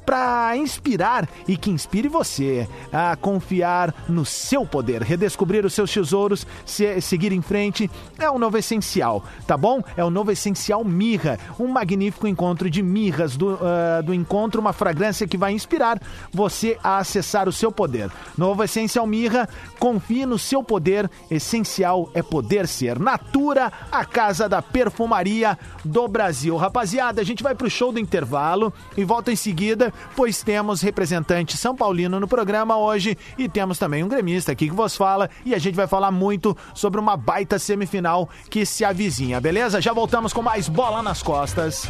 [0.04, 6.46] para inspirar e que inspire você a confiar no seu poder, redescobrir os seus tesouros,
[6.64, 7.90] se- seguir em frente.
[8.18, 9.82] É um novo essencial, tá bom?
[9.96, 14.72] É o novo essencial mirra, um magnífico encontro de mirras do, ah, do encontro, uma
[14.72, 16.00] fragrância que vai inspirar
[16.32, 18.10] você a acessar o seu poder.
[18.36, 21.10] Novo essencial mirra, confie no seu poder.
[21.30, 22.98] Essencial é poder ser.
[22.98, 24.60] Natura, a casa da
[24.92, 26.56] perfumaria do Brasil.
[26.56, 31.56] Rapaziada, a gente vai pro show do intervalo e volta em seguida, pois temos representante
[31.56, 35.54] São Paulino no programa hoje e temos também um gremista aqui que vos fala e
[35.54, 39.80] a gente vai falar muito sobre uma baita semifinal que se avizinha, beleza?
[39.80, 41.88] Já voltamos com mais bola nas costas.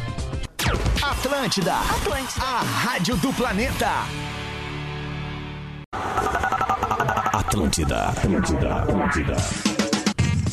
[1.03, 2.45] Atlântida, Atlântida.
[2.45, 3.91] a rádio do planeta.
[7.33, 9.82] Atlântida, Atlântida, Atlântida.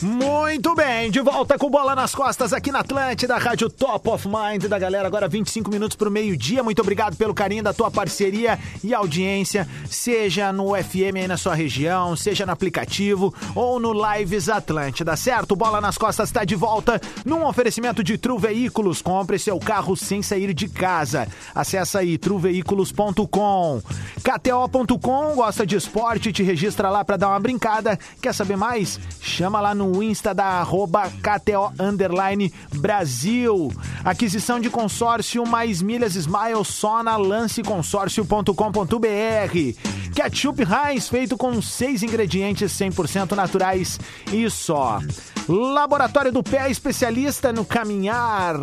[0.02, 4.66] Muito bem, de volta com bola nas costas aqui na Atlântida, Rádio Top of Mind
[4.66, 5.06] da galera.
[5.06, 6.64] Agora 25 minutos pro meio-dia.
[6.64, 11.54] Muito obrigado pelo carinho da tua parceria e audiência, seja no FM aí na sua
[11.54, 15.54] região, seja no aplicativo ou no Lives Atlântida, certo?
[15.54, 19.02] Bola nas costas está de volta num oferecimento de Tru Veículos.
[19.02, 21.28] Compre seu carro sem sair de casa.
[21.54, 23.82] Acesse aí truveículos.com.
[24.24, 28.00] KTO.com, gosta de esporte, te registra lá para dar uma brincada.
[28.22, 28.98] Quer saber mais?
[29.20, 33.72] Chama lá no Insta da arroba KTO Underline Brasil.
[34.04, 40.16] Aquisição de consórcio mais milhas Smile só na lanceconsórcio.com.br.
[40.16, 44.00] Ketchup Heinz feito com seis ingredientes 100% naturais
[44.32, 45.00] e só.
[45.48, 48.56] Laboratório do Pé especialista no caminhar.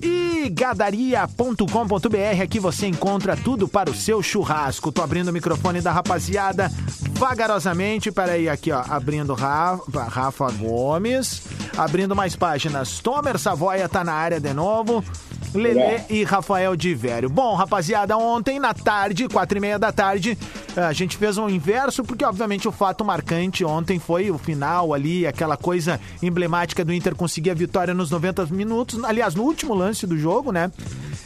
[0.00, 4.92] E gadaria.com.br, aqui você encontra tudo para o seu churrasco.
[4.92, 6.70] Tô abrindo o microfone da rapaziada
[7.12, 8.12] vagarosamente.
[8.12, 11.42] Peraí, aqui ó, abrindo Rafa, Rafa Gomes,
[11.76, 13.00] abrindo mais páginas.
[13.00, 15.04] Tomer Savoia tá na área de novo.
[15.54, 17.28] Lelê e Rafael de Vério.
[17.28, 20.36] Bom, rapaziada, ontem na tarde, quatro e meia da tarde,
[20.76, 25.26] a gente fez um inverso, porque obviamente o fato marcante ontem foi o final ali,
[25.26, 30.06] aquela coisa emblemática do Inter conseguir a vitória nos 90 minutos, aliás, no último lance
[30.06, 30.70] do jogo, né?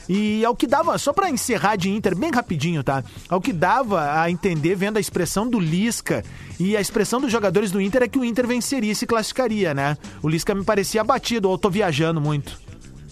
[0.09, 3.05] E é o que dava, só pra encerrar de Inter, bem rapidinho, tá?
[3.31, 6.25] É o que dava a entender, vendo a expressão do Lisca
[6.59, 9.75] e a expressão dos jogadores do Inter é que o Inter venceria e se classificaria,
[9.75, 9.97] né?
[10.23, 12.61] O Lisca me parecia abatido, ou eu tô viajando muito.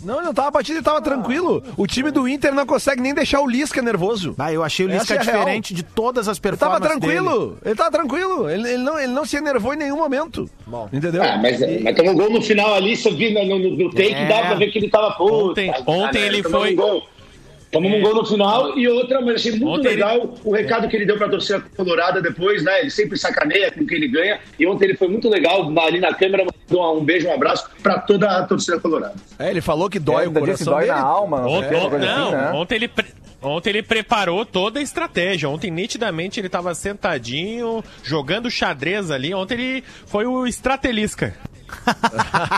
[0.04, 1.62] Não, ele não tava batido, ele tava tranquilo.
[1.76, 4.34] O time do Inter não consegue nem deixar o Lisca nervoso.
[4.38, 5.38] Ah, eu achei o Lisca é a real.
[5.38, 7.22] diferente de todas as Ele tava performances dele.
[7.24, 8.50] tranquilo, ele tava tranquilo.
[8.50, 10.48] Ele, ele não, ele não se enervou em nenhum momento.
[10.92, 11.22] Entendeu?
[11.22, 14.12] Ah, mas, mas tomou um gol no final ali, você viu no, no, no take,
[14.14, 14.26] É.
[14.28, 15.50] dá pra ver que ele tava puto.
[15.50, 17.02] Ontem- ontem ele foi- Um.
[17.70, 20.88] Tomamos um gol no final e outra, mas achei muito Ontem ele- legal o recado
[20.88, 22.80] que ele deu pra torcida colorada depois, né?
[22.80, 24.40] Ele sempre sacaneia com o que ele ganha.
[24.58, 28.00] E ontem ele foi muito legal, ali na câmera, mandou um beijo, um abraço pra
[28.00, 29.14] toda a torcida colorada.
[29.38, 30.92] É, ele falou que dói o Ainda disse coração dói dele.
[30.94, 32.50] na alma, o Ontem, coisa não, assim, né?
[32.54, 32.88] ontem ele.
[32.88, 35.48] pre- Ontem ele preparou toda a estratégia.
[35.48, 39.32] Ontem, nitidamente, ele tava sentadinho, jogando xadrez ali.
[39.32, 41.34] Ontem ele foi o estratelisca.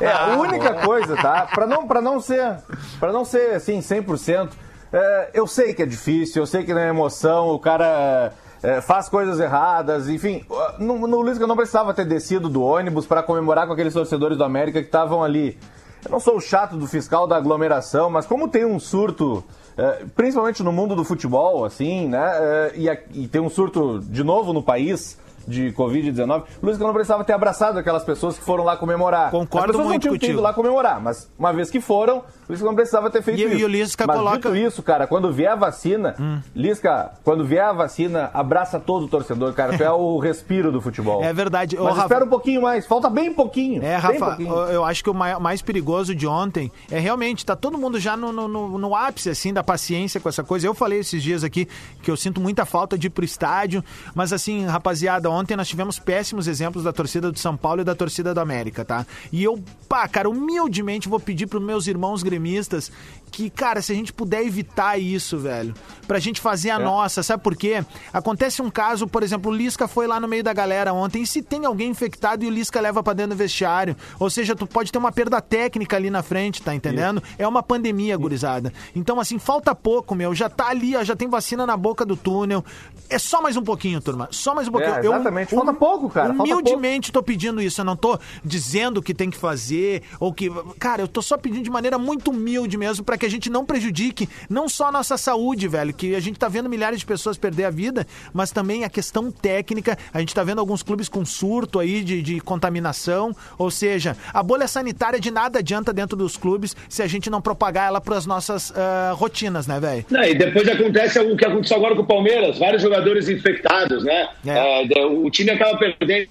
[0.00, 1.42] É, a única coisa, tá?
[1.54, 2.56] Pra não, pra não ser,
[2.98, 4.50] pra não ser assim, 100%,
[4.92, 9.08] é, eu sei que é difícil, eu sei que na emoção o cara é, faz
[9.08, 10.44] coisas erradas, enfim.
[10.78, 14.44] No, no Lisca não precisava ter descido do ônibus para comemorar com aqueles torcedores do
[14.44, 15.58] América que estavam ali.
[16.04, 19.42] Eu não sou o chato do fiscal da aglomeração, mas como tem um surto,
[19.78, 22.30] é, principalmente no mundo do futebol, assim, né?
[22.34, 26.92] É, e, e tem um surto de novo no país de Covid-19, o Luiz não
[26.92, 29.30] precisava ter abraçado aquelas pessoas que foram lá comemorar.
[29.30, 30.32] Concordo As pessoas muito não tinham contigo.
[30.32, 33.54] ido lá comemorar, mas uma vez que foram, Lisca não precisava ter feito E- isso.
[33.56, 34.52] e o Lisca mas coloca- Hum.
[34.52, 36.14] dito isso, cara, quando vier a vacina,
[36.54, 39.76] Lisca, quando vier a vacina, abraça todo o torcedor, cara.
[39.76, 41.22] Tu é o respiro do futebol.
[41.22, 41.76] É verdade.
[41.78, 43.82] Ô, Mas Rafa- espera um pouquinho mais, falta bem pouquinho.
[43.82, 44.52] É, Rafa, pouquinho.
[44.68, 48.16] eu acho que o mai- mais perigoso de ontem é realmente, tá todo mundo já
[48.16, 50.66] no, no, no- no ápice, assim, da paciência com essa coisa.
[50.66, 51.66] Eu falei esses dias aqui
[52.02, 53.82] que eu sinto muita falta de ir pro estádio,
[54.14, 57.94] mas assim, rapaziada, ontem nós tivemos péssimos exemplos da torcida do São Paulo e da
[57.94, 59.06] torcida do América, tá?
[59.32, 62.90] E eu, pá, cara, humildemente vou pedir pros meus irmãos gremistas
[63.32, 65.74] que, cara, se a gente puder evitar isso, velho,
[66.06, 67.82] pra gente fazer a nossa, sabe por quê?
[68.12, 71.26] Acontece um caso, por exemplo, o Lisca foi lá no meio da galera ontem, e
[71.26, 74.66] se tem alguém infectado e o Lisca leva pra dentro do vestiário, ou seja, tu
[74.66, 77.22] pode ter uma perda técnica ali na frente, tá entendendo?
[77.38, 78.70] É uma pandemia, gurizada.
[78.94, 82.16] Então, assim, falta pouco, meu, já tá ali, ó, já tem vacina na boca do
[82.16, 82.62] túnel.
[83.08, 84.94] É só mais um pouquinho, turma, só mais um pouquinho.
[84.94, 85.54] É, exatamente.
[85.54, 86.52] Falta pouco, cara, falta pouco.
[86.52, 90.50] Humildemente tô pedindo isso, eu não tô dizendo o que tem que fazer, ou que...
[90.78, 93.64] Cara, eu tô só pedindo de maneira muito humilde mesmo, pra que a gente não
[93.64, 97.38] prejudique não só a nossa saúde, velho, que a gente tá vendo milhares de pessoas
[97.38, 101.24] perder a vida, mas também a questão técnica, a gente tá vendo alguns clubes com
[101.24, 106.36] surto aí de, de contaminação, ou seja, a bolha sanitária de nada adianta dentro dos
[106.36, 110.04] clubes se a gente não propagar ela pras nossas ah, rotinas, né, velho?
[110.28, 114.28] E depois acontece o que aconteceu agora com o Palmeiras, vários jogadores infectados, né?
[114.44, 114.98] É.
[114.98, 116.28] É, o time acaba perdendo.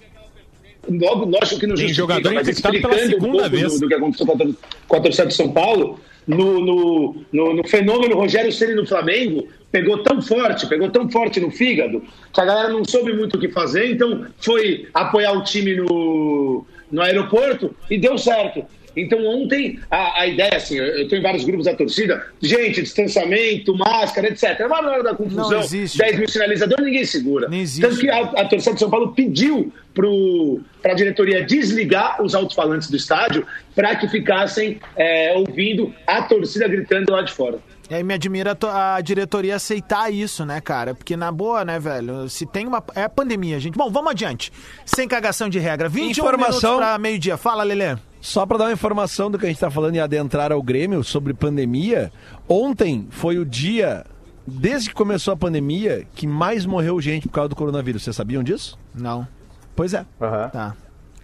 [0.88, 3.72] Logo, lógico que não Tem justifica, jogador mas infectado pela explicando um segunda pouco vez.
[3.72, 4.54] Do, do que aconteceu com a, tor-
[4.88, 9.48] com a torcida de São Paulo, no, no, no, no fenômeno Rogério Ceni no Flamengo,
[9.70, 13.40] pegou tão forte, pegou tão forte no fígado, que a galera não soube muito o
[13.40, 18.64] que fazer, então foi apoiar o time no, no aeroporto e deu certo.
[18.96, 23.76] Então ontem a, a ideia, assim, eu tô em vários grupos da torcida, gente, distanciamento,
[23.76, 24.66] máscara, etc.
[24.68, 27.48] Mas na hora da confusão, Não existe, 10 mil sinalizadores, ninguém segura.
[27.48, 27.80] Nem existe.
[27.80, 29.72] Tanto que a, a torcida de São Paulo pediu
[30.82, 36.66] para a diretoria desligar os alto-falantes do estádio para que ficassem é, ouvindo a torcida
[36.68, 37.58] gritando lá de fora.
[37.90, 40.94] E aí me admira a to- a diretoria aceitar isso, né, cara?
[40.94, 42.28] Porque na boa, né, velho?
[42.28, 42.82] Se tem uma.
[42.94, 43.76] É pandemia, gente.
[43.76, 44.52] Bom, vamos adiante.
[44.86, 45.88] Sem cagação de regra.
[45.88, 47.36] 21 Informação- minutos pra meio-dia.
[47.36, 47.96] Fala, Lelê.
[48.20, 51.02] Só para dar uma informação do que a gente tá falando e adentrar ao Grêmio
[51.02, 52.12] sobre pandemia,
[52.48, 54.06] ontem foi o dia,
[54.46, 58.04] desde que começou a pandemia, que mais morreu gente por causa do coronavírus.
[58.04, 58.78] Vocês sabiam disso?
[58.94, 59.26] Não.
[59.74, 60.06] Pois é.
[60.20, 60.48] Aham.
[60.50, 60.74] Tá.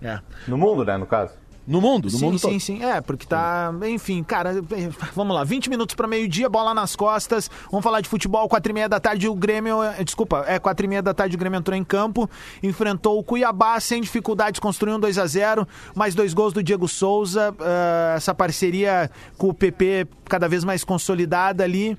[0.02, 0.18] É.
[0.46, 1.32] No mundo, né, no caso.
[1.68, 2.60] No mundo, no sim, mundo sim, todo.
[2.60, 2.82] sim.
[2.82, 3.70] É, porque tá.
[3.88, 4.64] Enfim, cara,
[5.14, 5.44] vamos lá.
[5.44, 7.50] 20 minutos pra meio-dia, bola nas costas.
[7.70, 8.48] Vamos falar de futebol.
[8.48, 9.82] 4 e meia da tarde, o Grêmio.
[9.82, 12.28] eh, Desculpa, é 4 e meia da tarde, o Grêmio entrou em campo.
[12.62, 16.88] Enfrentou o Cuiabá sem dificuldades, construiu um 2 a 0 Mais dois gols do Diego
[16.88, 17.54] Souza.
[17.60, 21.98] eh, essa parceria com o PP cada vez mais consolidada ali.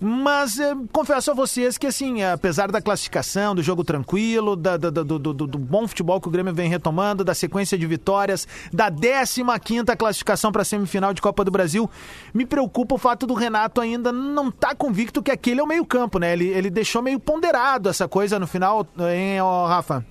[0.00, 4.90] Mas eh, confesso a vocês que, assim, apesar da classificação, do jogo tranquilo, da- da-
[4.90, 8.90] do, do- do- bom futebol que o Grêmio vem retomando, da sequência de vitórias, da
[8.90, 11.88] 15 classificação para a semifinal de Copa do Brasil,
[12.32, 16.18] me preocupa o fato do Renato ainda não estar convicto que aquele é o meio-campo,
[16.18, 16.32] né?
[16.32, 20.04] Ele, ele deixou meio ponderado essa coisa no final, hein, ó, Rafa?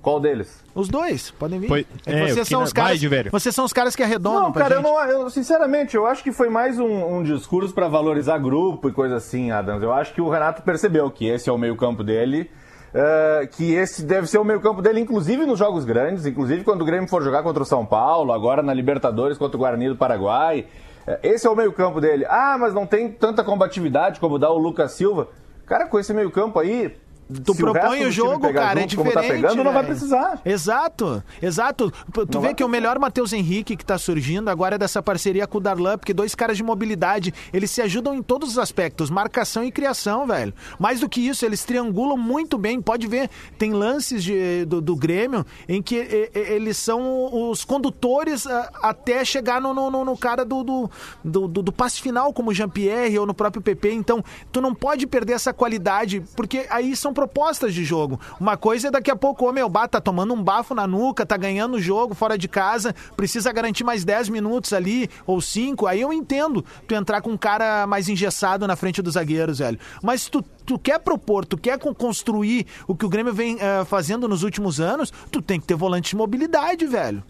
[0.00, 0.62] Qual deles?
[0.74, 1.66] Os dois, podem vir.
[1.68, 3.30] Foi- é, vocês, eu são os caras, de velho.
[3.32, 6.22] vocês são os caras que arredondam Não, pra cara, eu não, eu, sinceramente, eu acho
[6.22, 9.82] que foi mais um, um discurso pra valorizar grupo e coisa assim, Adams.
[9.82, 12.48] Eu acho que o Renato percebeu que esse é o meio-campo dele,
[12.94, 16.84] eh, que esse deve ser o meio-campo dele, inclusive nos jogos grandes, inclusive quando o
[16.84, 20.66] Grêmio for jogar contra o São Paulo, agora na Libertadores contra o Guarani do Paraguai.
[21.08, 22.24] Eh, Esse é o meio-campo dele.
[22.28, 25.26] Ah, mas não tem tanta combatividade como dá o Lucas Silva.
[25.66, 26.96] Cara, com esse meio-campo aí.
[27.44, 29.28] Tu se o propõe o time jogo, cara, é junto como diferente.
[29.28, 30.40] tá pegando, não vai precisar.
[30.44, 31.90] Exato, exato.
[32.12, 35.02] Tu Não vê vai que o melhor Matheus Henrique que tá surgindo agora é dessa
[35.02, 38.58] parceria com o Darlan, porque dois caras de mobilidade, eles se ajudam em todos os
[38.58, 40.54] aspectos, marcação e criação, velho.
[40.78, 42.80] Mais do que isso, eles triangulam muito bem.
[42.80, 47.64] Pode ver, tem lances de- do, do Grêmio em que e- e- eles são os
[47.64, 50.90] condutores a- até chegar no, no- no- cara do, do,
[51.22, 53.92] do, do- do passe final, como o Jean-Pierre ou no próprio PP.
[53.92, 58.20] Então, tu não pode perder essa qualidade, porque aí são propostas de jogo.
[58.38, 61.36] Uma coisa é daqui a pouco, meu, bah, tá tomando um bafo na nuca, tá
[61.36, 66.00] ganhando o jogo fora de casa, precisa garantir mais 10 minutos ali, ou 5, aí
[66.00, 69.80] eu entendo tu entrar com um cara mais engessado na frente dos zagueiros, velho.
[70.00, 73.84] Mas tu, tu quer propor, tu quer con- construir o que o Grêmio vem eh,
[73.84, 77.20] fazendo nos últimos anos, tu tem que ter volante de mobilidade, velho.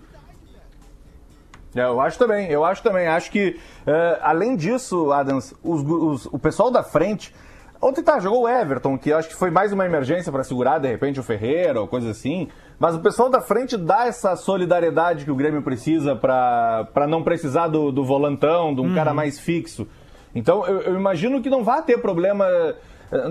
[1.75, 3.07] É, Eu acho também, eu acho também.
[3.07, 7.35] Acho que, eh, além disso, Adams, os- os- o pessoal da frente,
[7.81, 10.89] Ontem tá, jogou o Everton, que acho que foi mais uma emergência para segurar, de
[10.89, 12.49] repente, o Ferreira ou coisa assim.
[12.79, 17.69] Mas o pessoal da frente dá essa solidariedade que o Grêmio precisa para não precisar
[17.69, 19.87] do, do volantão, de um cara mais fixo.
[20.35, 22.47] Então eu, eu imagino que não vai ter problema.
[23.13, 23.23] eh,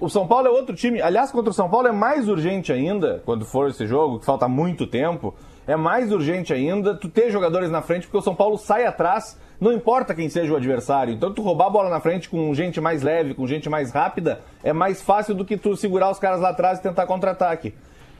[0.00, 1.00] O São Paulo é outro time.
[1.02, 4.46] Aliás, contra o São Paulo é mais urgente ainda, quando for esse jogo, que falta
[4.48, 5.34] muito tempo.
[5.66, 9.38] É mais urgente ainda tu ter jogadores na frente, porque o São Paulo sai atrás,
[9.62, 11.14] não importa quem seja o adversário.
[11.14, 14.40] Então, tu roubar a bola na frente com gente mais leve, com gente mais rápida,
[14.64, 17.72] é mais fácil do que tu segurar os caras lá atrás e tentar contra-ataque.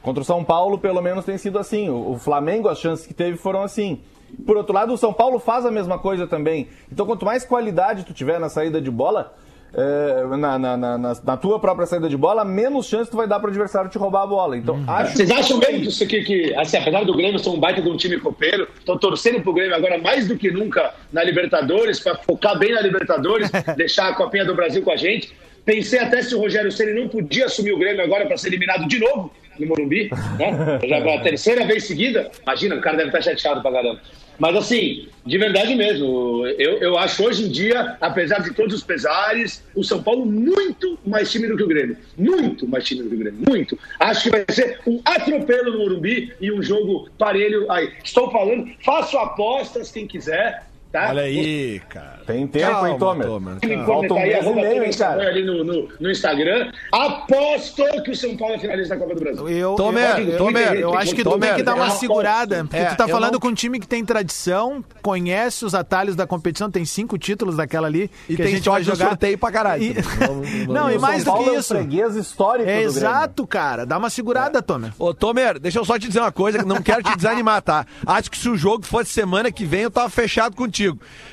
[0.02, 1.90] Contra o São Paulo, pelo menos, tem sido assim.
[1.90, 4.00] O Flamengo, as chances que teve foram assim.
[4.46, 6.68] Por outro lado, o São Paulo faz a mesma coisa também.
[6.92, 9.34] Então, quanto mais qualidade tu tiver na saída de bola,
[9.74, 13.40] é, na, na- na- na- tua própria saída de bola, menos chance tu vai dar
[13.40, 14.56] pro adversário te roubar a bola.
[14.56, 17.58] Então, acho Vocês acham mesmo que isso aqui, que, assim, apesar do Grêmio ser um
[17.58, 21.24] baita de um time copeiro, estão torcendo pro Grêmio agora mais do que nunca na
[21.24, 25.32] Libertadores, para focar bem na Libertadores, deixar a Copinha do Brasil com a gente.
[25.64, 28.86] Pensei até se o Rogério Ceni não podia assumir o Grêmio agora para ser eliminado
[28.88, 30.80] de novo no Morumbi, né?
[30.88, 32.30] Já pela terceira vez seguida.
[32.42, 34.00] Imagina, o cara deve estar chateado pra caramba.
[34.38, 38.82] Mas assim, de verdade mesmo, eu, eu acho hoje em dia, apesar de todos os
[38.82, 41.96] pesares, o São Paulo muito mais time do que o Grêmio.
[42.16, 43.40] Muito mais time do que o Grêmio.
[43.46, 43.78] Muito.
[44.00, 47.92] Acho que vai ser um atropelo no Morumbi e um jogo parelho aí.
[48.02, 50.64] Estou falando, faço apostas quem quiser.
[50.92, 51.08] Tá?
[51.08, 52.20] Olha aí, cara.
[52.26, 53.26] Tem tempo, Calma, hein, Tomer?
[53.26, 53.54] Tomer.
[53.64, 55.26] Me Falta um mês e meio, hein, cara?
[55.26, 56.70] Ali no, no, no Instagram.
[56.92, 59.48] Aposto que o São Paulo é finalista da Copa do Brasil.
[59.48, 61.90] Eu, Tomer, eu, eu, Tomer, eu acho que tu Tomer, tem que dar uma é,
[61.90, 62.64] segurada.
[62.64, 66.14] Porque é, tu tá falando não- com um time que tem tradição, conhece os atalhos
[66.14, 68.10] da competição, tem cinco títulos daquela ali.
[68.28, 69.08] E que tem a gente vai no jogar.
[69.08, 69.82] sorteio pra caralho.
[69.82, 71.74] E- Vamos- vamos- Não, e mais São do Paulo que é isso.
[71.74, 73.86] freguês histórico É exato, cara.
[73.86, 74.92] Dá uma segurada, Tomer.
[74.98, 77.86] Ô, Tomer, deixa eu só te dizer uma coisa, que não quero te desanimar, tá?
[78.06, 80.81] Acho que se o jogo fosse semana que vem, eu tava fechado contigo.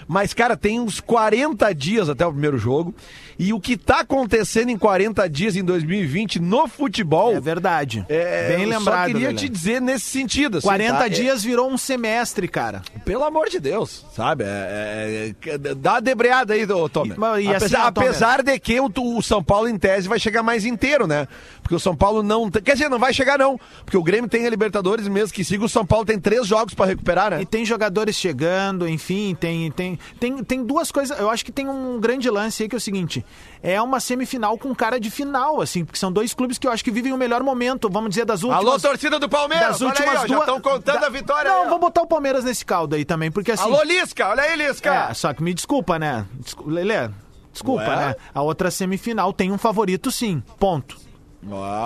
[0.07, 2.93] Mas, cara, tem uns 40 dias até o primeiro jogo.
[3.39, 7.33] E o que tá acontecendo em 40 dias em 2020 no futebol.
[7.33, 8.05] É verdade.
[8.09, 9.07] é, Bem eu lembrado.
[9.07, 10.57] Só queria te dizer nesse sentido.
[10.57, 11.05] assim, 40 tá?
[11.05, 12.81] É- dias virou um semestre, cara.
[13.05, 14.43] Pelo amor de Deus, sabe?
[14.43, 17.15] É, é, é, dá uma debreada aí, Tomer.
[17.39, 20.43] E- e assim, apesar, apesar de que o, o São Paulo, em tese, vai chegar
[20.43, 21.25] mais inteiro, né?
[21.61, 22.51] Porque o São Paulo não.
[22.51, 23.57] Quer dizer, não vai chegar, não.
[23.85, 25.63] Porque o Grêmio tem a Libertadores mesmo que siga.
[25.63, 27.41] O São Paulo tem três jogos pra recuperar, né?
[27.41, 31.17] E tem jogadores chegando, enfim, tem, tem, tem, tem duas coisas.
[31.17, 33.23] Eu acho que tem um grande lance aí que é o seguinte:
[33.61, 36.83] é uma semifinal com cara de final, assim, porque são dois clubes que eu acho
[36.83, 38.65] que vivem o melhor momento, vamos dizer, das últimas.
[38.65, 39.67] Alô, torcida do Palmeiras!
[39.69, 40.39] das olha últimas aí, ó, duas.
[40.41, 43.29] Estão contando da- a vitória Não, aí, vou botar o Palmeiras nesse caldo aí também,
[43.31, 43.63] porque assim.
[43.63, 44.27] Alô, Lisca!
[44.29, 44.93] Olha aí, Lisca!
[45.09, 46.25] É, só que me desculpa, né?
[46.33, 47.09] Descu- Lelê,
[47.51, 47.95] desculpa, Ué?
[47.95, 48.15] né?
[48.33, 50.41] A outra semifinal tem um favorito, sim.
[50.57, 50.97] Ponto.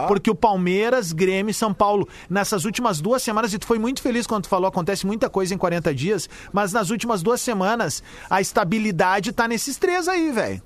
[0.08, 4.02] Porque o Palmeiras, Grêmio e São Paulo, nessas últimas duas semanas, e tu foi muito
[4.02, 8.02] feliz quando tu falou, acontece muita coisa em 40 dias, mas nas últimas duas semanas,
[8.28, 10.60] a estabilidade tá nesses três aí, velho.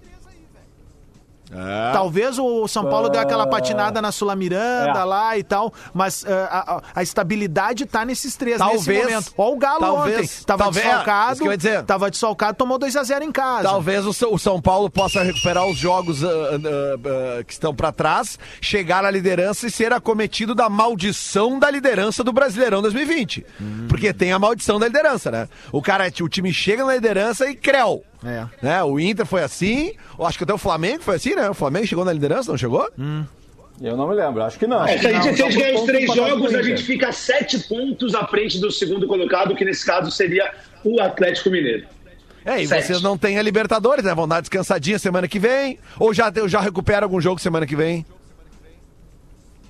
[1.51, 1.91] É.
[1.93, 5.03] Talvez o São Paulo deu aquela patinada na Sula Miranda É.
[5.03, 9.33] lá e tal, mas ah, a, a- estabilidade tá nesses três nesse Talvez- momento.
[9.37, 11.83] Ó o Galo talvez- ontem, tava talvez- é, desfalcado, ia dizer.
[11.83, 13.63] tava desfalcado, tomou 2 a 0 em casa.
[13.63, 17.91] Talvez o São- o São Paulo possa recuperar os jogos ah, ah, que estão pra
[17.91, 23.45] trás, chegar à liderança e ser acometido da maldição da liderança do Brasileirão 2020.
[23.87, 25.47] Porque tem a maldição da liderança, né?
[25.71, 28.03] O cara, o time chega na liderança e creu.
[28.24, 28.45] É.
[28.61, 28.84] Né?
[28.84, 31.49] O Inter foi assim, eu acho que até o Flamengo foi assim, né?
[31.49, 32.89] O Flamengo chegou na liderança, não chegou?
[33.80, 34.84] Eu não me lembro, acho que não.
[34.86, 35.36] É, se a gente, não.
[35.36, 38.26] se a gente Só por ganhar os três jogos, a gente fica sete pontos à
[38.26, 40.51] frente do segundo colocado, que nesse caso seria
[40.84, 41.86] o Atlético Mineiro.
[42.43, 42.86] É, e Sete.
[42.86, 44.15] vocês não têm a Libertadores, né?
[44.15, 48.05] Vão dar descansadinha semana que vem, ou já, já recupera algum jogo semana que vem?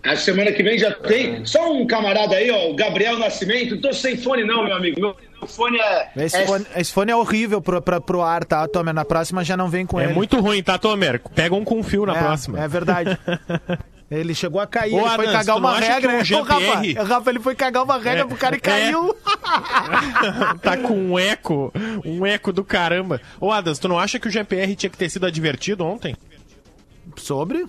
[0.04, 1.45] A semana que vem já tem.
[1.45, 3.76] Só um camarada aí, ó, o Gabriel Nascimento.
[3.76, 5.00] Não tô sem fone, não, meu amigo.
[5.02, 5.16] Meu
[5.48, 6.10] fone é.
[6.18, 8.93] Esse, é- fone, esse fone é horrível pro, pra, pro ar, tá, Tomer?
[8.93, 10.14] Na próxima já não vem com É ele.
[10.14, 11.22] muito ruim, tá, Tomer?
[11.36, 12.60] Pega um com fio na é, próxima.
[12.64, 13.18] É verdade.
[14.10, 16.12] Ele chegou a cair, Ô, ele foi Adams, cagar uma regra.
[16.14, 18.62] o Ô, Rafa, GPR Rafa, ele foi cagar uma regra É, pro cara e é.
[18.62, 19.14] caiu.
[20.64, 21.74] tá com um eco,
[22.06, 23.20] um eco do caramba.
[23.38, 26.16] Ô, Adas, tu não acha que o GPR tinha que ter sido advertido ontem?
[27.18, 27.66] Sobre?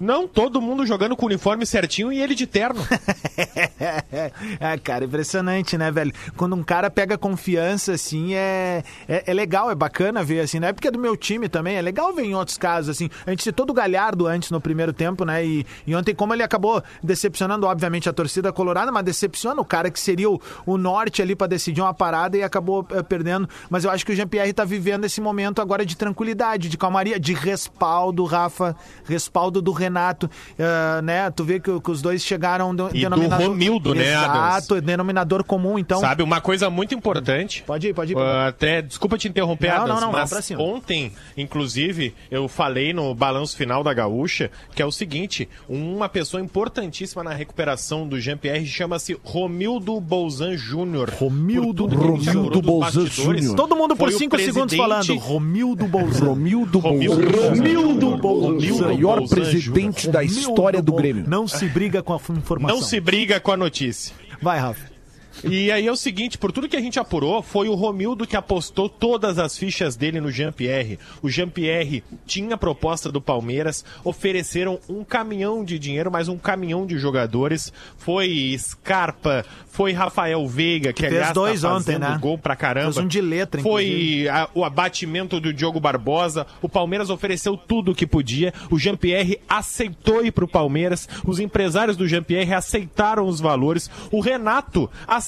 [0.00, 2.80] Não, todo mundo jogando com o uniforme certinho e ele de terno.
[4.60, 6.12] é, cara, impressionante, né, velho?
[6.36, 10.68] Quando um cara pega confiança, assim, é, é, é legal, é bacana ver, assim, não
[10.68, 13.08] é porque é do meu time também, é legal ver em outros casos, assim.
[13.24, 15.44] A gente citou do Galhardo antes no primeiro tempo, né?
[15.44, 19.90] E, e ontem, como ele acabou decepcionando, obviamente, a torcida colorada, mas decepciona o cara
[19.90, 23.48] que seria o, o norte ali pra decidir uma parada e acabou eh, perdendo.
[23.70, 27.18] Mas eu acho que o Jean-Pierre tá vivendo esse momento agora de tranquilidade, de calmaria,
[27.18, 31.30] de respaldo, Rafa, respaldo do Renato, ah, né?
[31.30, 34.82] Tu vê que, que os dois chegaram do E do Romildo, né, Adams?
[34.82, 36.00] Denominador comum, então.
[36.00, 37.62] Sabe, uma coisa muito importante.
[37.66, 38.18] Pode ir, pode ir.
[38.18, 40.62] Ah, até, desculpa te interromper, Não, Adams, não, não, mas pra cima.
[40.62, 46.40] ontem, inclusive, eu falei no balanço final da Gaúcha que é o seguinte: uma pessoa
[46.42, 51.10] importantíssima na recuperação do Jean-Pierre chama-se Romildo Bolzan Júnior.
[51.10, 53.54] Romildo Por Romildo Bolzan Júnior.
[53.56, 55.18] Todo mundo por foi o cinco segundos presidente- falando.
[55.18, 56.30] Romildo Bolzano.
[56.30, 57.48] Romildo Romildo Bolzan.
[57.50, 60.12] Romildo Romildo O maior Bolzan presidente Júnior.
[60.12, 61.24] da história do Grêmio.
[61.26, 62.76] Não se briga com a informação.
[62.76, 64.14] Não se briga com a notícia.
[64.40, 64.93] Vai, Rafa.
[65.42, 68.36] E aí é o seguinte, por tudo que a gente apurou, foi o Romildo que
[68.36, 70.98] apostou todas as fichas dele no Jean-Pierre.
[71.22, 76.86] O Jean-Pierre tinha a proposta do Palmeiras, ofereceram um caminhão de dinheiro, mais um caminhão
[76.86, 77.72] de jogadores.
[77.98, 82.18] Foi Scarpa, foi Rafael Veiga, que, fez aliás dois tá ontem, fazendo né?
[82.20, 82.92] gol pra caramba.
[82.92, 86.46] Fez um de letra, Foi a- o abatimento do Diogo Barbosa.
[86.62, 88.52] O Palmeiras ofereceu tudo o que podia.
[88.70, 91.08] O Jean-Pierre aceitou ir pro Palmeiras.
[91.26, 93.90] Os empresários do Jean-Pierre aceitaram os valores.
[94.12, 95.23] O Renato aceitou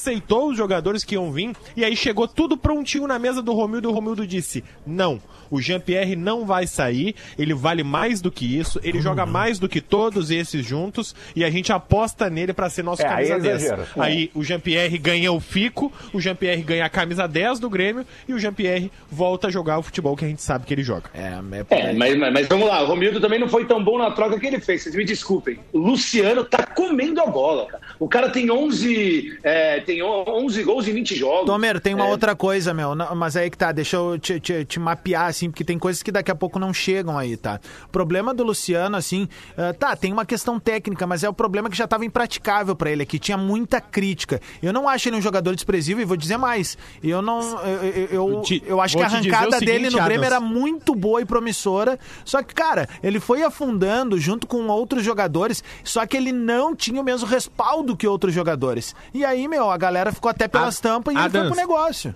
[0.47, 1.55] os jogadores que iam vir.
[1.75, 3.87] E aí chegou tudo prontinho na mesa do Romildo.
[3.87, 7.15] E o Romildo disse: Não, o Jean-Pierre não vai sair.
[7.37, 8.79] Ele vale mais do que isso.
[8.83, 11.15] Ele joga mais do que todos esses juntos.
[11.35, 13.63] E a gente aposta nele para ser nosso É, aí camisa é 10.
[13.63, 13.87] exagero.
[13.97, 18.33] Aí o Jean-Pierre ganha o Fico, o Jean-Pierre ganha a camisa 10 do Grêmio e
[18.33, 21.09] o Jean-Pierre volta a jogar o futebol que a gente sabe que ele joga.
[21.13, 21.37] É,
[21.69, 24.39] É, mas, mas- mas vamos lá, o Romildo também não foi tão bom na troca
[24.39, 25.59] que ele fez, vocês me desculpem.
[25.73, 27.81] O Luciano tá comendo a bola, cara.
[27.99, 31.45] O cara tem 11, é, tem 11 gols em 20 jogos.
[31.45, 32.93] Tomer, tem uma É, outra coisa, meu.
[32.93, 36.03] Não, mas aí que tá, deixa eu te, te- te mapear, assim, porque tem coisas
[36.03, 37.59] que daqui a pouco não chegam aí, tá?
[37.85, 39.27] O problema do Luciano, assim,
[39.57, 42.91] ah, tá, tem uma questão técnica, mas é o problema que já tava impraticável pra
[42.91, 44.41] ele, que tinha muita crítica.
[44.61, 46.77] Eu não acho ele um jogador desprezível e vou dizer mais.
[47.01, 47.39] Eu não.
[47.65, 50.25] Eu, eu, eu, eu acho que vou a te dizer arrancada seguinte, dele no Grêmio
[50.25, 50.31] Adams.
[50.31, 51.97] era muito boa e promissora.
[52.25, 56.99] Só que, cara, ele foi afundando junto com outros jogadores, só que ele não tinha
[56.99, 58.93] o mesmo respaldo que outros jogadores.
[59.13, 61.47] E aí, meu, a galera ficou até pelas A- tampas e ele foi Adams.
[61.53, 62.15] pro negócio.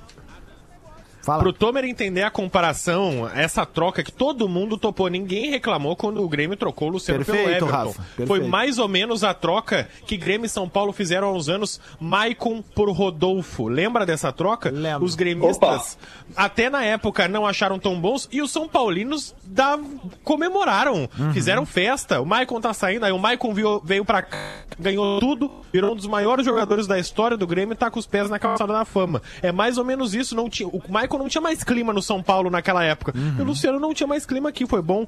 [1.21, 1.43] Fala.
[1.43, 6.27] Pro Tomer entender a comparação, essa troca que todo mundo topou, ninguém reclamou quando o
[6.27, 7.77] Grêmio trocou o Luciano Perfeito, pelo Everton.
[7.77, 8.27] Rafa, perfeito.
[8.27, 11.79] Foi mais ou menos a troca que Grêmio e São Paulo fizeram há uns anos,
[11.99, 13.67] Maicon por Rodolfo.
[13.67, 14.71] Lembra dessa troca?
[14.71, 15.05] Lembro.
[15.05, 15.97] Os gremistas,
[16.35, 19.79] até na época, não acharam tão bons e os São Paulinos da-
[20.23, 21.33] comemoraram, Uhum.
[21.33, 22.21] fizeram festa.
[22.21, 24.37] O Maicon tá saindo, aí o Maicon viu- veio pra cá,
[24.79, 28.07] ganhou tudo, virou um dos maiores jogadores da história do Grêmio e tá com os
[28.07, 29.21] pés na calçada da fama.
[29.41, 30.35] É mais ou menos isso.
[30.35, 33.13] Não tinha, o Maicon não tinha mais clima no São Paulo naquela época.
[33.37, 35.07] E o Luciano não tinha mais clima aqui, foi bom.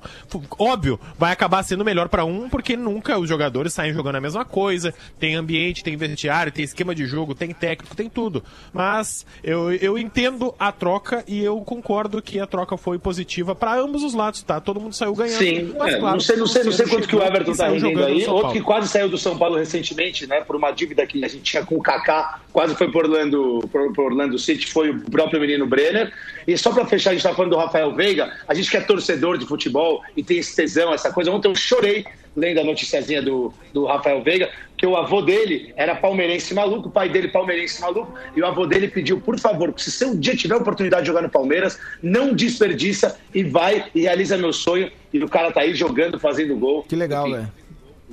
[0.58, 4.46] Óbvio, vai acabar sendo melhor pra um, porque nunca os jogadores saem jogando a mesma
[4.46, 4.94] coisa.
[5.20, 8.44] Tem ambiente, tem vestiário, tem esquema de jogo, tem técnico, tem tudo.
[8.72, 13.76] Mas eu, eu entendo a troca e eu concordo que a troca foi positiva pra
[13.76, 14.60] ambos os lados, tá?
[14.60, 15.38] Todo mundo saiu ganhando.
[15.38, 17.68] Sim, Mas, é, claro, não sei, não sei, não sei quanto que o Everton tá
[17.68, 18.26] rendendo aí.
[18.26, 20.42] Outro que quase saiu do São Paulo recentemente, né?
[20.42, 23.94] Por uma dívida que a gente tinha com o Kaká, quase foi por Orlando, por,
[23.94, 26.12] por Orlando City, foi o próprio menino Brenner.
[26.48, 28.82] E só pra fechar, a gente tá falando do Rafael Veiga, a gente que é
[28.82, 31.32] torcedor de futebol e tem esse tesão, essa coisa.
[31.32, 35.96] Ontem eu chorei lendo a noticiazinha do, do Rafael Veiga, que o avô dele era
[35.96, 39.92] palmeirense maluco, o pai dele palmeirense maluco, e o avô dele pediu, por favor, se
[39.92, 44.02] você um dia tiver a oportunidade de jogar no Palmeiras, não desperdiça e vai e
[44.02, 44.92] realiza meu sonho.
[45.14, 46.84] E o cara tá aí jogando, fazendo gol.
[46.84, 47.48] Que legal, Enfim,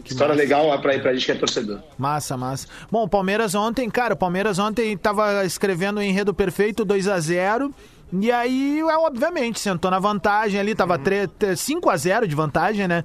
[0.03, 0.13] velho.
[0.13, 1.81] História legal pra, pra gente que é torcedor.
[1.99, 2.67] Massa, massa.
[2.91, 7.19] Bom, o Palmeiras ontem, cara, o Palmeiras ontem tava escrevendo o enredo perfeito, 2 a
[7.21, 7.73] 0
[8.13, 10.99] E aí, é, obviamente, sentou na vantagem ali, tava
[11.57, 13.05] 5 a 0 de vantagem, né?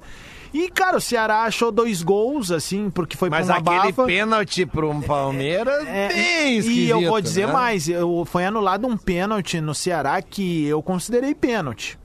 [0.54, 4.06] E, cara, o Ceará achou dois gols, assim, porque foi Mas pra uma aquele bafa.
[4.06, 7.52] pênalti pro Palmeiras, É, bem e eu vou dizer né?
[7.52, 11.98] mais, eu, foi anulado um pênalti no Ceará que eu considerei pênalti.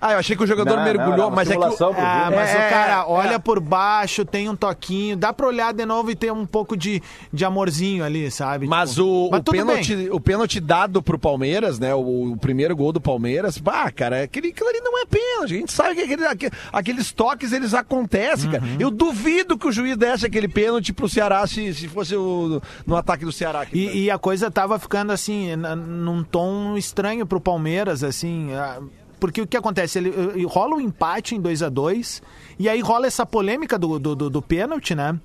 [0.00, 1.58] Ah, eu achei que o jogador Não, não, mergulhou, era uma mas é que...
[1.60, 3.04] o- Ah, mas É, o cara é.
[3.06, 6.76] olha por baixo, tem um toquinho, dá pra olhar de novo e ter um pouco
[6.76, 8.66] de, de amorzinho ali, sabe?
[8.66, 9.60] Mas Tipo, o, mas o, bem.
[9.60, 11.94] pênalti, o pênalti dado pro Palmeiras, né?
[11.94, 15.54] O, o primeiro gol do Palmeiras, bah, cara, aquele, aquilo ali não é pênalti.
[15.54, 18.62] A gente sabe que aquele, aque- aqueles toques eles acontecem, cara.
[18.62, 18.76] Uhum.
[18.78, 22.96] Eu duvido que o juiz desse aquele pênalti pro Ceará se, se fosse o, no
[22.96, 23.62] ataque do Ceará.
[23.62, 23.76] aqui.
[23.78, 28.52] E, e a coisa tava ficando assim, num tom estranho pro Palmeiras, assim.
[28.54, 28.78] ah,
[29.18, 29.98] Porque o que acontece?
[29.98, 32.22] Ele, eh, rola o empate em 2 a 2
[32.58, 35.18] e aí rola essa polêmica do, do, do, do pênalti, né?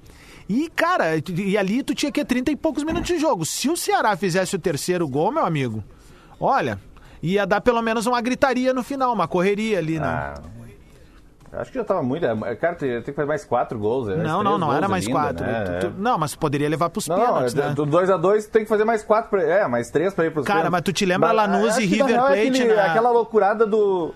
[0.50, 3.46] E, cara, e ali tu tinha que 30 e poucos minutos de jogo.
[3.46, 5.84] Se o Ceará fizesse o terceiro gol, meu amigo,
[6.40, 6.80] olha,
[7.22, 10.06] ia dar pelo menos uma gritaria no final, uma correria ali, né?
[10.06, 10.42] Ah,
[11.56, 12.26] Acho que já tava muito.
[12.26, 14.08] é, Cara, tem, que fazer mais quatro gols.
[14.08, 14.16] né?
[14.18, 15.46] Não, não, não era é mais linda, quatro.
[15.46, 15.64] né?
[15.82, 17.74] Tu- tu- não, mas poderia levar pros Não, pênaltis, é, né?
[17.76, 20.60] do 2x2 tem que fazer mais quatro pra, É, mais três pra ir pros Cara,
[20.62, 20.72] pênaltis.
[20.72, 23.12] mas tu te lembra Lanús acho e River real, é Plate aquele- na- É aquela
[23.12, 24.14] loucurada do.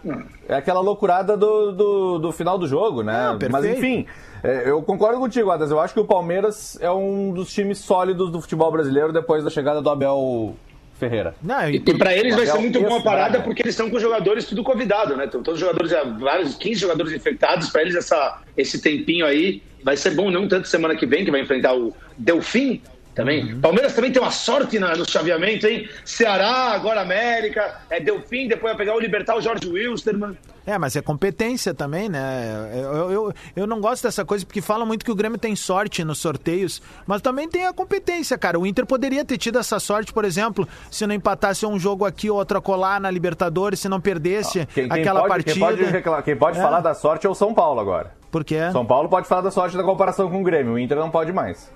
[0.49, 3.27] É aquela loucurada do, do, do final do jogo, né?
[3.27, 3.77] Não, mas perfeito.
[3.77, 4.05] enfim,
[4.43, 5.69] é, eu concordo contigo, Adas.
[5.69, 9.49] Eu acho que o Palmeiras é um dos times sólidos do futebol brasileiro depois da
[9.49, 10.55] chegada do Abel
[10.97, 11.35] Ferreira.
[11.41, 13.89] Não, E, e, pra eles vai ser Abel muito boa a parada porque eles estão
[13.89, 15.25] com jogadores tudo convidado, né?
[15.25, 17.69] Estão todos os jogadores, já, vários, 15 jogadores infectados.
[17.69, 21.31] Pra eles, essa, esse tempinho aí vai ser bom, não tanto semana que vem, que
[21.31, 22.81] vai enfrentar o Delfim
[23.17, 23.53] também.
[23.53, 23.59] Uhum.
[23.59, 25.89] Palmeiras também tem uma sorte na- no chaveamento, hein?
[26.05, 30.37] Ceará, agora América, é Delfim, depois vai pegar o Libertar o Jorge Wilstermann.
[30.65, 32.69] É, mas é competência também, né?
[32.73, 36.03] Eu, eu, eu não gosto dessa coisa porque falam muito que o Grêmio tem sorte
[36.03, 38.59] nos sorteios, mas também tem a competência, cara.
[38.59, 42.29] O Inter poderia ter tido essa sorte, por exemplo, se não empatasse um jogo aqui,
[42.29, 45.53] outro acolá na Libertadores, se não perdesse Quem, quem aquela pode, partida.
[45.53, 46.61] Quem pode, reclamar- quem pode É.
[46.61, 48.11] falar da sorte é o São Paulo agora.
[48.29, 50.73] Porque São Paulo pode falar da sorte da comparação com o Grêmio.
[50.73, 51.71] O Inter não pode mais.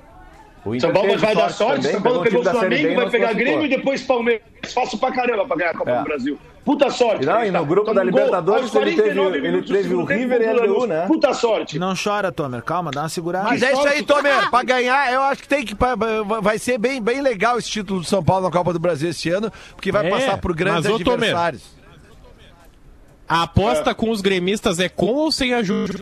[0.64, 3.34] O São Paulo vai dar sorte, também, São Paulo pegou o Flamengo, vai pegar.
[3.34, 4.43] Grêmio e depois Palmeiras.
[4.74, 5.97] Fácil pra caramba pra ganhar a Copa É.
[5.97, 6.39] do Brasil.
[6.64, 7.26] Puta sorte.
[7.26, 10.41] Não, e no grupo da gol Libertadores aos ele teve- 49 ele teve o River
[10.41, 11.07] e a LDU, né?
[11.07, 11.80] Puta sorte.
[11.80, 12.62] não chora, Tomer.
[12.62, 13.49] Calma, dá uma segurada.
[13.49, 14.03] Mas é isso aí.
[14.03, 14.51] Tomer.
[14.51, 15.76] Pra ganhar, eu acho que tem que.
[16.41, 19.30] Vai ser bem, bem legal esse título do São Paulo na Copa do Brasil esse
[19.32, 21.64] ano, porque vai É, passar por grandes mas, ô, Tomer, adversários.
[23.28, 25.99] A aposta com os gremistas é com ou sem ajuda?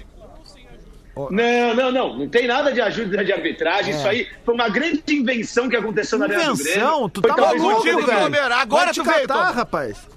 [1.15, 2.17] Não, não, não.
[2.17, 3.93] Não tem nada de ajuda de arbitragem.
[3.93, 6.71] Isso aí foi uma grande invenção que aconteceu na Arena do Grêmio.
[6.71, 8.05] Invenção, tu Foi tá maluco, velho.
[8.05, 9.53] Tomer, agora Vai te tu veio, catar, Tomer.
[9.55, 10.07] rapaz.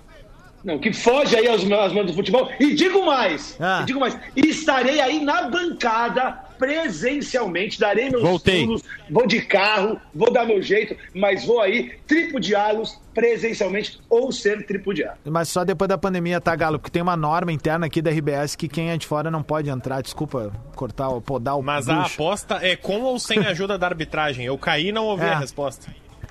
[0.65, 2.49] Não, que foge aí aos, aos mãos do futebol.
[2.61, 3.81] E digo mais, Ah.
[3.83, 8.65] e digo mais, estarei aí na bancada presencialmente, darei meus Voltei.
[8.65, 14.65] pulos, vou de carro, vou dar meu jeito, mas vou aí tripudiá-los presencialmente ou ser
[14.67, 15.19] tripudiado.
[15.25, 16.79] Mas só depois da pandemia, tá, Galo?
[16.79, 19.69] Porque tem uma norma interna aqui da RBS que quem é de fora não pode
[19.69, 20.01] entrar.
[20.03, 22.15] Desculpa cortar, ou podar o Mas a bucho.
[22.15, 24.47] aposta é com ou sem ajuda da arbitragem?
[24.47, 25.33] Eu caí e não ouvi É.
[25.33, 25.89] a resposta.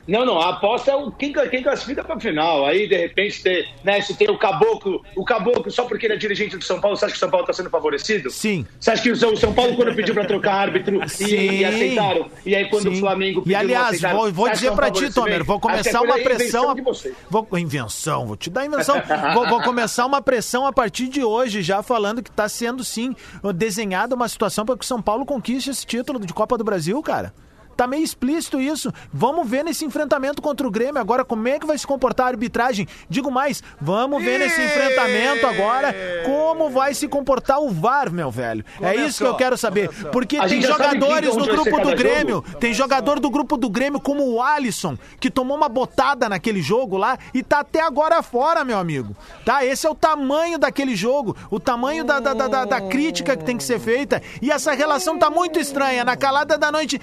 [0.08, 2.66] Não, não, a aposta é o, quem, quem classifica pra final.
[2.66, 6.18] Aí, de repente, tem, né, se tem o caboclo, o caboclo, só porque ele é
[6.18, 8.30] dirigente do São Paulo, você acha que o São Paulo tá sendo favorecido?
[8.30, 8.66] Sim.
[8.80, 11.26] Você acha que o São Paulo, quando pediu pra trocar árbitro, e, Sim.
[11.26, 12.30] e aceitaram?
[12.45, 12.97] E aí, quando Sim.
[12.97, 15.68] o Flamengo E pediu, não aliás, vou, vou dizer é pra ti, Tomer, vou que
[15.68, 16.76] começar é uma pressão.
[16.84, 17.16] vocês.
[17.30, 19.02] Vou, invenção, vou te dar invenção.
[19.34, 23.16] vou, vou começar uma pressão a partir de hoje, já falando que tá sendo sim
[23.56, 27.02] desenhada uma situação para que o São Paulo conquiste esse título de Copa do Brasil,
[27.02, 27.34] cara.
[27.76, 28.92] Tá meio explícito isso.
[29.14, 32.30] Vamos ver nesse enfrentamento contra o Grêmio agora como é que vai se comportar a
[32.30, 32.88] arbitragem.
[33.10, 35.94] Digo mais, vamos ver nesse enfrentamento agora
[36.26, 38.64] como vai se comportar o VAR, meu velho.
[38.82, 39.90] é isso que eu quero saber.
[40.12, 42.58] Porque A tem jogadores ser grupo do Grêmio, jogo.
[42.60, 46.98] tem jogador do grupo do Grêmio como o Alisson, que tomou uma botada naquele jogo
[46.98, 49.16] lá e tá até agora fora, meu amigo.
[49.46, 49.66] Tá?
[49.66, 53.44] Esse é o tamanho daquele jogo, o tamanho da, da, da, da- da crítica que
[53.44, 54.22] tem que ser feita.
[54.42, 56.04] E essa relação tá muito estranha.
[56.06, 57.00] Na calada da noite,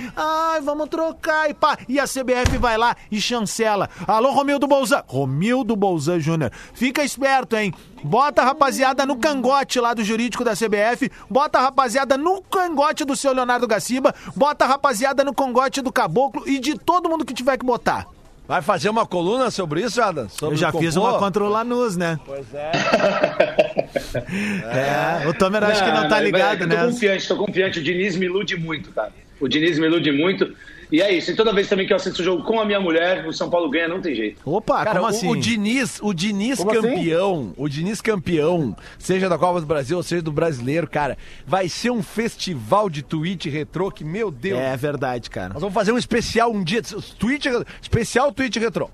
[0.59, 1.78] ai, vamos trocar e pá.
[1.88, 3.88] E a CBF vai lá e chancela.
[4.06, 5.02] Alô, Romildo Bolzan.
[5.06, 6.50] Romildo Bolzan Júnior.
[6.74, 7.72] Fica esperto, hein?
[8.02, 13.04] Bota a rapaziada no cangote lá do jurídico da CBF, bota a rapaziada no cangote
[13.04, 17.24] do seu Leonardo Gaciba, bota a rapaziada no cangote do Caboclo e de todo mundo
[17.24, 18.06] que tiver que botar.
[18.46, 20.28] Vai fazer uma coluna sobre isso, Adam?
[20.28, 22.18] Sobre Eu já o fiz uma contra o Lanús, né?
[22.24, 22.72] Pois é.
[25.22, 26.76] É, o Tomer acho que não tá ligado, né?
[26.76, 27.78] Tô confiante, tô confiante.
[27.80, 29.12] O Diniz me ilude muito, cara.
[29.41, 30.53] O Diniz me ilude muito.
[30.91, 31.30] E é isso.
[31.30, 33.51] E toda vez também que eu assisto o jogo com a minha mulher, o São
[33.51, 34.41] Paulo ganha, não tem jeito.
[34.45, 35.28] Opa, Cara, como o- assim?
[35.28, 36.80] o Diniz, o Diniz Como assim?
[36.80, 41.68] campeão, o Diniz campeão, seja da Copa do Brasil ou seja do brasileiro, cara, vai
[41.68, 45.53] ser um festival de tweet retrô que, meu Deus, É verdade, cara.
[45.53, 46.80] nós vamos fazer um especial um dia,
[47.18, 47.49] tweet,
[47.82, 48.89] especial tweet retrô.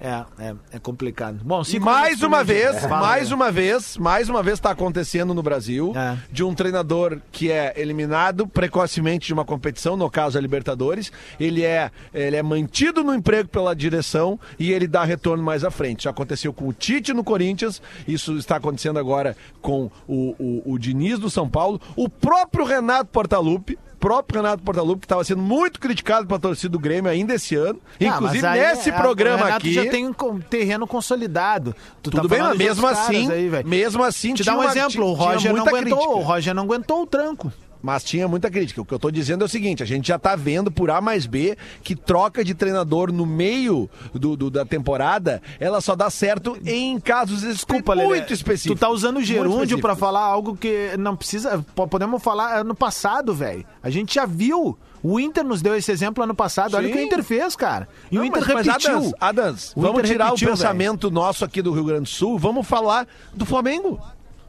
[0.00, 1.40] É, é, é complicado.
[1.44, 5.32] Bom, E cinco mais uma vez, Fala mais uma vez, mais uma vez está acontecendo
[5.32, 6.16] no Brasil É.
[6.30, 11.12] de um treinador que é eliminado precocemente de uma competição, no caso a Libertadores.
[11.38, 15.70] Ele é, ele é mantido no emprego pela direção e ele dá retorno mais à
[15.70, 16.04] frente.
[16.04, 20.78] Já aconteceu com o Tite no Corinthians, isso está acontecendo agora com o, o, o
[20.78, 23.78] Diniz do São Paulo, o próprio Renato Portaluppi.
[24.04, 27.80] Próprio Renato Portaluppi, que estava sendo muito criticado pela torcida do Grêmio ainda esse ano.
[27.98, 29.72] Ah, Inclusive, aí, nesse é, programa aqui.
[29.72, 31.74] já tem um terreno consolidado.
[32.02, 35.06] Tu Tudo tá bem, mas mesmo assim, aí, mesmo assim, Te dá um uma- exemplo,
[35.06, 36.12] o Roger não aguentou, crítica.
[36.18, 37.50] o Roger não aguentou o tranco.
[37.84, 38.80] Mas tinha muita crítica.
[38.80, 41.02] O que eu tô dizendo é o seguinte: a gente já tá vendo por A
[41.02, 46.08] mais B que troca de treinador no meio do, do- da temporada, ela só dá
[46.08, 48.78] certo em casos Desculpa, muito Lelê, específicos.
[48.78, 51.62] Tu tá usando o gerúndio pra falar algo que não precisa.
[51.74, 53.66] po- Podemos falar ano passado, velho.
[53.82, 54.78] A gente já viu.
[55.02, 56.74] O Inter nos deu esse exemplo ano passado.
[56.78, 57.06] Olha o que o Sim.
[57.08, 57.86] Inter fez, cara.
[58.10, 58.90] E o Não, Inter mas, mas, repetiu.
[58.96, 62.08] Adams, Adams, O vamos Inter tirar repetiu, o pensamento nosso aqui do Rio Grande do
[62.08, 64.00] Sul, vamos falar do Flamengo.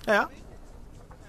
[0.07, 0.25] É.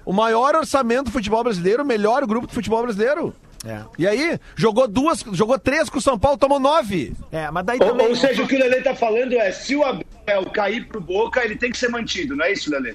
[0.07, 3.35] O maior orçamento do futebol brasileiro, o melhor grupo do futebol brasileiro.
[3.65, 3.81] É.
[3.99, 7.13] E aí, jogou duas, jogou três com o São Paulo, tomou nove.
[7.33, 8.07] É, mas daí Ou, também.
[8.07, 11.45] ou seja, o que o Lelê tá falando é, se o Abel cair pro Boca,
[11.45, 12.95] ele tem que ser mantido, não é isso, Lelê?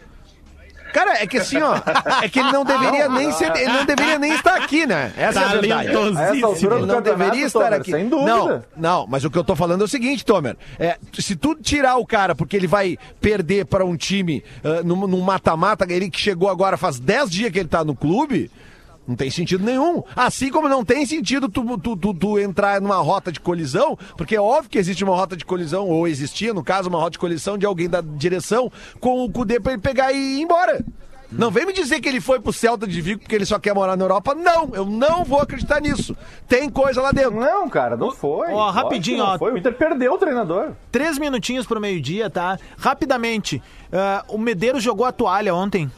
[1.22, 1.76] É que assim, ó,
[2.22, 5.13] é que ele não deveria nem ser, ele não deveria nem estar aqui, né?
[5.17, 5.89] Essa é a verdade.
[5.89, 7.91] Essa altura Ele não deveria estar Tomer, aqui.
[7.91, 8.32] sem dúvida.
[8.36, 10.57] Não, não, mas o que eu tô falando é o seguinte, Tomer.
[10.80, 14.43] É, se tu tirar o cara porque ele vai perder para um time
[14.84, 18.49] num num mata-mata, ele que chegou agora faz 10 dias que ele tá no clube.
[19.07, 20.03] Não tem sentido nenhum.
[20.15, 24.36] Assim como não tem sentido tu, tu, tu, tu entrar numa rota de colisão, porque
[24.36, 27.19] é óbvio que existe uma rota de colisão, ou existia, no caso, uma rota de
[27.19, 30.86] colisão de alguém da direção com o Cudê pra ele pegar e ir embora.
[31.32, 33.74] Não vem me dizer que ele foi pro Celta de Vigo porque ele só quer
[33.74, 34.36] morar na Europa.
[34.36, 36.16] Não, eu não vou acreditar nisso.
[36.48, 37.40] Tem coisa lá dentro.
[37.40, 38.52] Não, cara, não foi.
[38.52, 39.38] Ó, rapidinho, não ó.
[39.38, 39.54] Foi.
[39.54, 40.72] O Inter perdeu o treinador.
[40.92, 42.60] Três minutinhos pro meio-dia, tá?
[42.78, 43.62] Rapidamente.
[43.94, 45.90] ah, o Medeiros jogou a toalha ontem.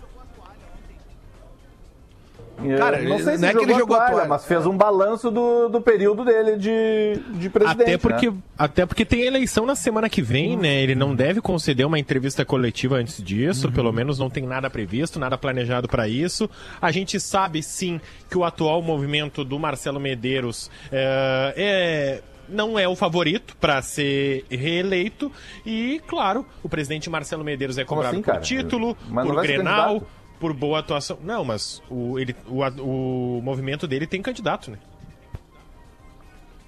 [2.78, 4.30] Cara, não sei se não é que ele jogou a toalha, toalha.
[4.30, 7.84] mas fez um balanço do, do período dele de, de presidente.
[7.84, 8.38] Até porque, né?
[8.58, 10.82] até porque tem eleição na semana que vem, né?
[10.82, 15.20] Ele não deve conceder uma entrevista coletiva antes disso, pelo menos não tem nada previsto,
[15.20, 16.50] nada planejado para isso.
[16.82, 18.00] A gente sabe sim
[18.30, 24.46] que o atual movimento do Marcelo Medeiros é, é- não é o favorito para ser
[24.50, 25.32] reeleito
[25.66, 30.04] e, claro, o presidente Marcelo Medeiros é cobrado assim, por título, Mas por Grenal?
[30.44, 31.18] Por boa atuação.
[31.24, 34.78] Não, mas o, ele, o, o movimento dele tem candidato, né?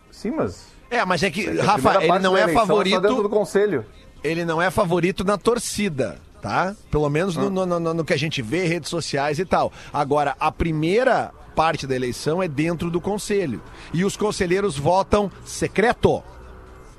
[0.09, 0.67] Sim, mas.
[0.89, 3.30] É, mas é que, a Rafa, primeira ele não é só dentro do favorito.
[3.30, 3.86] conselho.
[4.23, 6.73] Ele não é favorito na torcida, tá?
[6.89, 9.73] Pelo menos no, no- no- no que a gente vê, redes sociais e tal.
[9.91, 13.61] Agora, a primeira parte da eleição é dentro do conselho.
[13.93, 16.23] E os conselheiros votam secreto.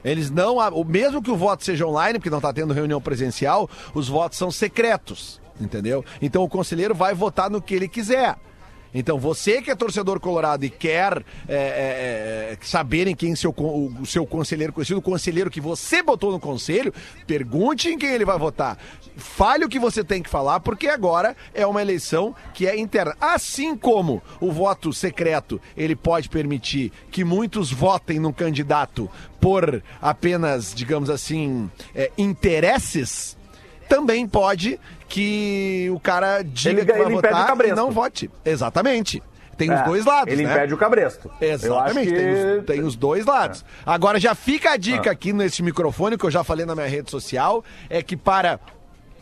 [0.04, 0.58] Eles não.
[0.58, 4.36] o Mesmo que o voto seja online, porque não está tendo reunião presencial, os votos
[4.36, 5.40] são secretos.
[5.60, 6.04] Entendeu?
[6.20, 8.36] Então o conselheiro vai votar no que ele quiser.
[8.98, 13.54] Então, você que é torcedor colorado e quer é, é, é, saber em quem seu,
[13.54, 16.94] o seu conselheiro conhecido, o conselheiro que você botou no conselho,
[17.26, 18.78] pergunte em quem ele vai votar.
[19.14, 23.14] Fale o que você tem que falar, porque agora é uma eleição que é interna.
[23.20, 30.74] Assim como o voto secreto, ele pode permitir que muitos votem num candidato por apenas,
[30.74, 33.36] digamos assim, é, interesses,
[33.90, 38.30] também pode que o cara diga Ele- que vai ele votar e não vote.
[38.44, 39.22] Exatamente.
[39.56, 40.52] Tem os É, dois lados, Ele né?
[40.52, 41.30] impede o cabresto.
[41.40, 42.40] Exatamente, tem, que...
[42.40, 42.58] Ah.
[42.60, 43.64] os, tem os dois lados.
[43.86, 47.10] Agora já fica a dica aqui nesse microfone, que eu já falei na minha rede
[47.10, 48.60] social, é que para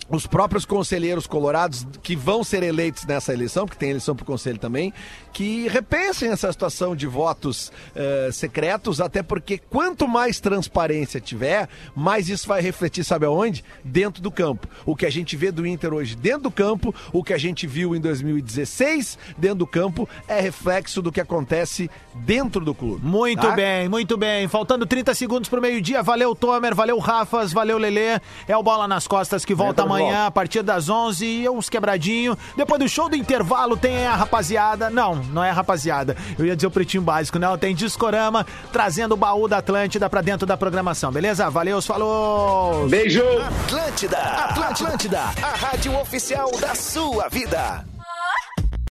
[0.08, 4.26] os próprios conselheiros colorados que vão ser eleitos nessa eleição, porque tem eleição para o
[4.26, 4.92] conselho também,
[5.32, 12.28] que repensem essa situação de votos eh, secretos, até porque quanto mais transparência tiver, mais
[12.28, 13.64] isso vai refletir, sabe aonde?
[13.84, 14.68] Dentro do campo.
[14.86, 17.66] O que a gente vê do Inter hoje dentro do campo, o que a gente
[17.66, 23.04] viu em 2016 dentro do campo, é reflexo do que acontece dentro do clube.
[23.04, 23.52] Muito tá?
[23.52, 24.46] bem, muito bem.
[24.46, 26.02] Faltando 30 segundos pro meio-dia.
[26.02, 26.74] Valeu, Tomer.
[26.74, 27.52] Valeu, Rafas.
[27.52, 28.20] Valeu, Lelê.
[28.46, 31.68] É o Bola nas Costas que volta de amanhã a partir das 11 e uns
[31.68, 32.36] quebradinho.
[32.56, 34.90] Depois do show do intervalo tem a rapaziada.
[34.90, 36.16] Não, não é a rapaziada.
[36.38, 37.56] Eu ia dizer o pretinho básico, não.
[37.56, 41.48] Tem Discorama trazendo o baú da Atlântida pra dentro da programação, beleza?
[41.50, 42.88] Valeu, falou!
[42.88, 43.22] Beijo!
[43.64, 47.93] Atlântida, Atlântida, a rádio oficial da sua vida.